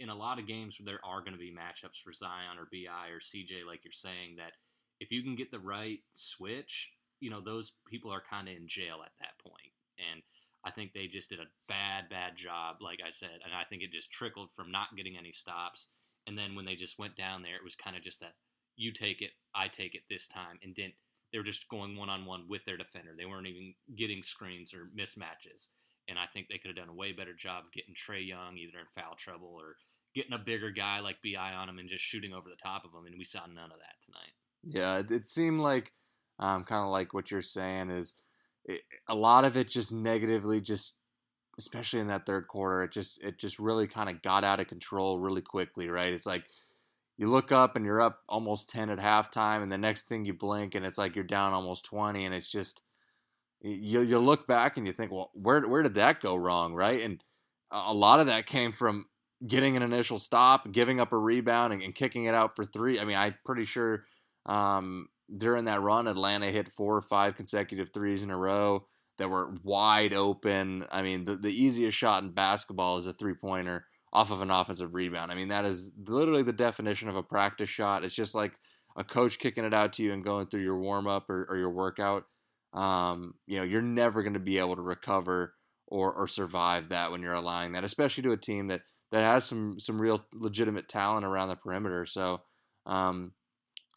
In 0.00 0.08
a 0.08 0.14
lot 0.14 0.38
of 0.38 0.46
games, 0.46 0.76
there 0.84 1.00
are 1.04 1.20
going 1.20 1.32
to 1.32 1.38
be 1.38 1.52
matchups 1.52 2.02
for 2.02 2.12
Zion 2.12 2.58
or 2.58 2.68
Bi 2.72 3.10
or 3.10 3.20
CJ, 3.20 3.66
like 3.66 3.84
you're 3.84 3.92
saying, 3.92 4.36
that 4.38 4.52
if 5.00 5.10
you 5.12 5.22
can 5.22 5.36
get 5.36 5.50
the 5.50 5.60
right 5.60 5.98
switch, 6.14 6.90
you 7.20 7.30
know, 7.30 7.40
those 7.40 7.72
people 7.88 8.12
are 8.12 8.22
kind 8.28 8.48
of 8.48 8.56
in 8.56 8.66
jail 8.66 8.98
at 9.04 9.12
that 9.20 9.38
point. 9.42 9.72
And 10.12 10.22
I 10.64 10.70
think 10.70 10.92
they 10.92 11.06
just 11.06 11.30
did 11.30 11.40
a 11.40 11.50
bad, 11.68 12.08
bad 12.10 12.36
job, 12.36 12.76
like 12.80 13.00
I 13.06 13.10
said. 13.10 13.38
And 13.44 13.54
I 13.54 13.64
think 13.68 13.82
it 13.82 13.92
just 13.92 14.10
trickled 14.10 14.50
from 14.56 14.70
not 14.70 14.96
getting 14.96 15.16
any 15.16 15.32
stops. 15.32 15.86
And 16.26 16.36
then 16.36 16.54
when 16.54 16.64
they 16.64 16.74
just 16.74 16.98
went 16.98 17.16
down 17.16 17.42
there, 17.42 17.56
it 17.56 17.64
was 17.64 17.76
kind 17.76 17.96
of 17.96 18.02
just 18.02 18.20
that 18.20 18.34
you 18.76 18.92
take 18.92 19.22
it, 19.22 19.30
I 19.54 19.68
take 19.68 19.94
it 19.94 20.02
this 20.08 20.26
time. 20.26 20.58
And 20.62 20.74
didn't, 20.74 20.94
they 21.34 21.38
were 21.38 21.44
just 21.44 21.68
going 21.68 21.96
one 21.96 22.08
on 22.08 22.26
one 22.26 22.44
with 22.48 22.64
their 22.64 22.76
defender. 22.76 23.10
They 23.18 23.26
weren't 23.26 23.48
even 23.48 23.74
getting 23.98 24.22
screens 24.22 24.72
or 24.72 24.88
mismatches. 24.96 25.66
And 26.08 26.16
I 26.16 26.26
think 26.32 26.46
they 26.46 26.58
could 26.58 26.68
have 26.68 26.76
done 26.76 26.94
a 26.94 26.94
way 26.94 27.10
better 27.10 27.34
job 27.34 27.64
of 27.66 27.72
getting 27.72 27.92
Trae 27.92 28.24
Young 28.24 28.56
either 28.56 28.78
in 28.78 28.86
foul 28.94 29.16
trouble 29.18 29.52
or 29.52 29.74
getting 30.14 30.32
a 30.32 30.38
bigger 30.38 30.70
guy 30.70 31.00
like 31.00 31.16
Bi 31.24 31.52
on 31.52 31.68
him 31.68 31.80
and 31.80 31.90
just 31.90 32.04
shooting 32.04 32.32
over 32.32 32.48
the 32.48 32.62
top 32.62 32.84
of 32.84 32.92
him. 32.92 33.06
And 33.06 33.18
we 33.18 33.24
saw 33.24 33.40
none 33.40 33.72
of 33.72 33.78
that 33.78 33.98
tonight. 34.06 34.32
Yeah, 34.62 34.98
it, 34.98 35.10
it 35.10 35.28
seemed 35.28 35.58
like 35.58 35.90
um, 36.38 36.62
kind 36.62 36.84
of 36.84 36.90
like 36.90 37.12
what 37.12 37.32
you're 37.32 37.42
saying 37.42 37.90
is 37.90 38.14
it, 38.64 38.82
a 39.08 39.14
lot 39.16 39.44
of 39.44 39.56
it 39.56 39.68
just 39.68 39.92
negatively 39.92 40.60
just 40.60 41.00
especially 41.58 42.00
in 42.00 42.08
that 42.08 42.26
third 42.26 42.48
quarter 42.48 42.82
it 42.82 42.90
just 42.90 43.22
it 43.22 43.38
just 43.38 43.60
really 43.60 43.86
kind 43.86 44.10
of 44.10 44.20
got 44.22 44.42
out 44.42 44.58
of 44.58 44.66
control 44.66 45.20
really 45.20 45.42
quickly 45.42 45.88
right 45.88 46.12
it's 46.12 46.26
like 46.26 46.42
you 47.16 47.30
look 47.30 47.52
up 47.52 47.76
and 47.76 47.84
you're 47.84 48.00
up 48.00 48.20
almost 48.28 48.68
10 48.70 48.90
at 48.90 48.98
halftime 48.98 49.62
and 49.62 49.70
the 49.70 49.78
next 49.78 50.04
thing 50.04 50.24
you 50.24 50.34
blink 50.34 50.74
and 50.74 50.84
it's 50.84 50.98
like 50.98 51.14
you're 51.14 51.24
down 51.24 51.52
almost 51.52 51.84
20 51.84 52.24
and 52.24 52.34
it's 52.34 52.50
just 52.50 52.82
you, 53.60 54.02
you 54.02 54.18
look 54.18 54.46
back 54.46 54.76
and 54.76 54.86
you 54.86 54.92
think 54.92 55.12
well 55.12 55.30
where, 55.34 55.66
where 55.66 55.82
did 55.82 55.94
that 55.94 56.20
go 56.20 56.34
wrong? 56.34 56.74
Right? 56.74 57.00
And 57.02 57.22
a 57.70 57.94
lot 57.94 58.20
of 58.20 58.26
that 58.26 58.46
came 58.46 58.72
from 58.72 59.06
getting 59.46 59.76
an 59.76 59.82
initial 59.82 60.18
stop 60.18 60.70
giving 60.72 61.00
up 61.00 61.12
a 61.12 61.18
rebound 61.18 61.72
and, 61.72 61.82
and 61.82 61.94
kicking 61.94 62.24
it 62.26 62.34
out 62.34 62.56
for 62.56 62.64
three. 62.64 62.98
I 62.98 63.04
mean 63.04 63.16
i'm 63.16 63.34
pretty 63.44 63.64
sure 63.64 64.04
um, 64.46 65.08
during 65.34 65.64
that 65.64 65.80
run, 65.80 66.06
Atlanta 66.06 66.50
hit 66.50 66.72
four 66.72 66.96
or 66.96 67.02
five 67.02 67.36
consecutive 67.36 67.90
threes 67.92 68.22
in 68.22 68.30
a 68.30 68.36
row 68.36 68.86
that 69.18 69.30
were 69.30 69.54
wide 69.62 70.12
open. 70.12 70.84
I 70.90 71.02
mean, 71.02 71.24
the, 71.24 71.36
the 71.36 71.52
easiest 71.52 71.96
shot 71.96 72.22
in 72.22 72.30
basketball 72.30 72.98
is 72.98 73.06
a 73.06 73.12
three 73.12 73.34
pointer 73.34 73.86
off 74.14 74.30
of 74.30 74.40
an 74.40 74.50
offensive 74.50 74.94
rebound. 74.94 75.32
I 75.32 75.34
mean, 75.34 75.48
that 75.48 75.64
is 75.64 75.90
literally 76.06 76.42
the 76.42 76.52
definition 76.52 77.08
of 77.08 77.16
a 77.16 77.22
practice 77.22 77.68
shot. 77.68 78.04
It's 78.04 78.14
just 78.14 78.34
like 78.34 78.52
a 78.96 79.04
coach 79.04 79.38
kicking 79.38 79.64
it 79.64 79.74
out 79.74 79.94
to 79.94 80.04
you 80.04 80.12
and 80.12 80.24
going 80.24 80.46
through 80.46 80.62
your 80.62 80.78
warm 80.78 81.06
up 81.06 81.28
or, 81.28 81.46
or, 81.50 81.56
your 81.56 81.70
workout. 81.70 82.24
Um, 82.72 83.34
you 83.46 83.58
know, 83.58 83.64
you're 83.64 83.82
never 83.82 84.22
going 84.22 84.34
to 84.34 84.40
be 84.40 84.58
able 84.58 84.76
to 84.76 84.82
recover 84.82 85.54
or, 85.88 86.12
or 86.12 86.28
survive 86.28 86.90
that 86.90 87.10
when 87.10 87.22
you're 87.22 87.34
allowing 87.34 87.72
that, 87.72 87.82
especially 87.82 88.22
to 88.22 88.32
a 88.32 88.36
team 88.36 88.68
that, 88.68 88.82
that 89.10 89.22
has 89.22 89.44
some, 89.44 89.80
some 89.80 90.00
real 90.00 90.24
legitimate 90.32 90.88
talent 90.88 91.26
around 91.26 91.48
the 91.48 91.56
perimeter. 91.56 92.06
So, 92.06 92.42
um, 92.86 93.32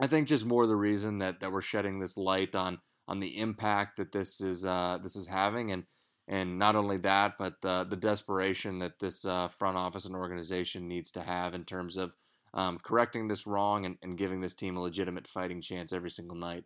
I 0.01 0.07
think 0.07 0.27
just 0.27 0.45
more 0.45 0.67
the 0.67 0.75
reason 0.75 1.19
that, 1.19 1.39
that 1.39 1.51
we're 1.51 1.61
shedding 1.61 1.99
this 1.99 2.17
light 2.17 2.55
on 2.55 2.79
on 3.07 3.19
the 3.19 3.37
impact 3.37 3.97
that 3.97 4.11
this 4.11 4.41
is 4.41 4.65
uh, 4.65 4.97
this 5.01 5.15
is 5.15 5.27
having, 5.27 5.71
and 5.71 5.83
and 6.27 6.59
not 6.59 6.75
only 6.75 6.97
that, 6.97 7.35
but 7.37 7.61
the 7.61 7.85
the 7.89 7.95
desperation 7.95 8.79
that 8.79 8.99
this 8.99 9.25
uh, 9.25 9.47
front 9.47 9.77
office 9.77 10.05
and 10.05 10.15
organization 10.15 10.87
needs 10.87 11.11
to 11.11 11.21
have 11.21 11.53
in 11.53 11.63
terms 11.63 11.97
of 11.97 12.13
um, 12.53 12.77
correcting 12.81 13.27
this 13.27 13.45
wrong 13.47 13.85
and, 13.85 13.97
and 14.01 14.17
giving 14.17 14.41
this 14.41 14.53
team 14.53 14.77
a 14.77 14.81
legitimate 14.81 15.27
fighting 15.27 15.61
chance 15.61 15.93
every 15.93 16.11
single 16.11 16.35
night. 16.35 16.63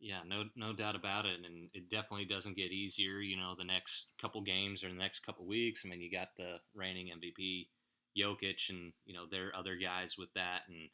Yeah, 0.00 0.20
no, 0.26 0.44
no 0.54 0.72
doubt 0.74 0.96
about 0.96 1.24
it, 1.24 1.38
and 1.44 1.70
it 1.72 1.90
definitely 1.90 2.26
doesn't 2.26 2.56
get 2.56 2.72
easier. 2.72 3.20
You 3.20 3.36
know, 3.36 3.54
the 3.56 3.64
next 3.64 4.08
couple 4.20 4.42
games 4.42 4.84
or 4.84 4.88
the 4.88 4.94
next 4.94 5.20
couple 5.20 5.46
weeks. 5.46 5.82
I 5.84 5.88
mean, 5.88 6.00
you 6.00 6.10
got 6.10 6.28
the 6.36 6.56
reigning 6.74 7.08
MVP 7.08 7.68
Jokic, 8.16 8.68
and 8.70 8.92
you 9.06 9.14
know 9.14 9.24
there 9.30 9.48
are 9.48 9.56
other 9.56 9.76
guys 9.76 10.16
with 10.18 10.28
that, 10.34 10.62
and 10.68 10.88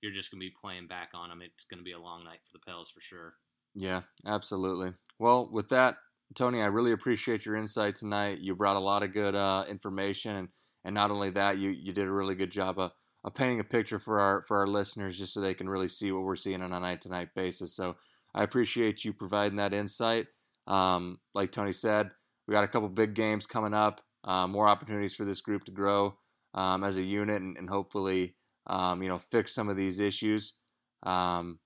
you're 0.00 0.12
just 0.12 0.30
going 0.30 0.40
to 0.40 0.46
be 0.46 0.54
playing 0.60 0.86
back 0.86 1.10
on 1.14 1.28
them. 1.28 1.42
It's 1.42 1.64
going 1.64 1.78
to 1.78 1.84
be 1.84 1.92
a 1.92 2.00
long 2.00 2.24
night 2.24 2.40
for 2.44 2.58
the 2.58 2.64
Pels 2.64 2.90
for 2.90 3.00
sure. 3.00 3.34
Yeah, 3.74 4.02
absolutely. 4.26 4.92
Well, 5.18 5.48
with 5.50 5.68
that, 5.70 5.96
Tony, 6.34 6.60
I 6.60 6.66
really 6.66 6.92
appreciate 6.92 7.44
your 7.44 7.56
insight 7.56 7.96
tonight. 7.96 8.38
You 8.38 8.54
brought 8.54 8.76
a 8.76 8.80
lot 8.80 9.02
of 9.02 9.12
good 9.12 9.34
uh, 9.34 9.64
information, 9.68 10.36
and, 10.36 10.48
and 10.84 10.94
not 10.94 11.10
only 11.10 11.30
that, 11.30 11.58
you, 11.58 11.70
you 11.70 11.92
did 11.92 12.06
a 12.06 12.12
really 12.12 12.34
good 12.34 12.50
job 12.50 12.78
of, 12.78 12.92
of 13.24 13.34
painting 13.34 13.60
a 13.60 13.64
picture 13.64 13.98
for 13.98 14.20
our 14.20 14.44
for 14.48 14.58
our 14.58 14.66
listeners, 14.66 15.18
just 15.18 15.34
so 15.34 15.40
they 15.40 15.54
can 15.54 15.68
really 15.68 15.88
see 15.88 16.12
what 16.12 16.22
we're 16.22 16.36
seeing 16.36 16.62
on 16.62 16.72
a 16.72 16.80
night 16.80 17.00
to 17.02 17.08
night 17.08 17.34
basis. 17.34 17.74
So 17.74 17.96
I 18.34 18.42
appreciate 18.42 19.04
you 19.04 19.12
providing 19.12 19.56
that 19.56 19.74
insight. 19.74 20.26
Um, 20.66 21.18
like 21.34 21.52
Tony 21.52 21.72
said, 21.72 22.10
we 22.46 22.52
got 22.52 22.64
a 22.64 22.68
couple 22.68 22.88
big 22.88 23.14
games 23.14 23.46
coming 23.46 23.74
up, 23.74 24.00
uh, 24.24 24.46
more 24.46 24.68
opportunities 24.68 25.14
for 25.14 25.24
this 25.24 25.40
group 25.40 25.64
to 25.64 25.72
grow 25.72 26.16
um, 26.54 26.84
as 26.84 26.96
a 26.96 27.02
unit, 27.02 27.42
and, 27.42 27.56
and 27.56 27.68
hopefully 27.68 28.34
um, 28.66 29.02
you 29.02 29.08
know, 29.08 29.18
fix 29.18 29.54
some 29.54 29.68
of 29.68 29.76
these 29.76 30.00
issues. 30.00 30.54
Um, 31.02 31.58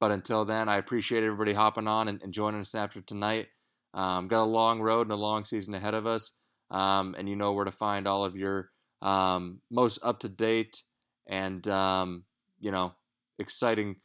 but 0.00 0.10
until 0.10 0.44
then, 0.44 0.68
I 0.68 0.76
appreciate 0.76 1.24
everybody 1.24 1.54
hopping 1.54 1.88
on 1.88 2.08
and, 2.08 2.22
and 2.22 2.32
joining 2.32 2.60
us 2.60 2.74
after 2.74 3.00
tonight. 3.00 3.48
Um, 3.94 4.28
got 4.28 4.42
a 4.42 4.44
long 4.44 4.80
road 4.80 5.02
and 5.02 5.12
a 5.12 5.16
long 5.16 5.44
season 5.44 5.74
ahead 5.74 5.94
of 5.94 6.06
us, 6.06 6.32
um, 6.70 7.14
and 7.16 7.28
you 7.28 7.36
know 7.36 7.52
where 7.52 7.64
to 7.64 7.72
find 7.72 8.06
all 8.06 8.24
of 8.24 8.36
your 8.36 8.70
um, 9.00 9.60
most 9.70 9.98
up 10.02 10.20
to 10.20 10.28
date 10.28 10.82
and 11.26 11.66
um, 11.68 12.24
you 12.58 12.70
know 12.70 12.94
exciting 13.38 13.96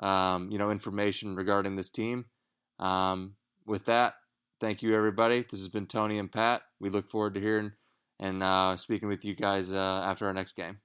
you 0.00 0.58
know 0.58 0.70
information 0.70 1.36
regarding 1.36 1.76
this 1.76 1.90
team. 1.90 2.26
with 2.78 3.84
that, 3.86 4.14
thank 4.60 4.82
you 4.82 4.94
everybody. 4.94 5.42
This 5.42 5.60
has 5.60 5.68
been 5.68 5.86
Tony 5.86 6.18
and 6.18 6.30
Pat. 6.30 6.62
We 6.80 6.88
look 6.88 7.10
forward 7.10 7.34
to 7.34 7.40
hearing 7.40 7.72
and 8.22 8.42
uh, 8.42 8.76
speaking 8.76 9.08
with 9.08 9.24
you 9.24 9.34
guys 9.34 9.72
uh, 9.72 10.02
after 10.04 10.26
our 10.26 10.32
next 10.32 10.54
game. 10.54 10.78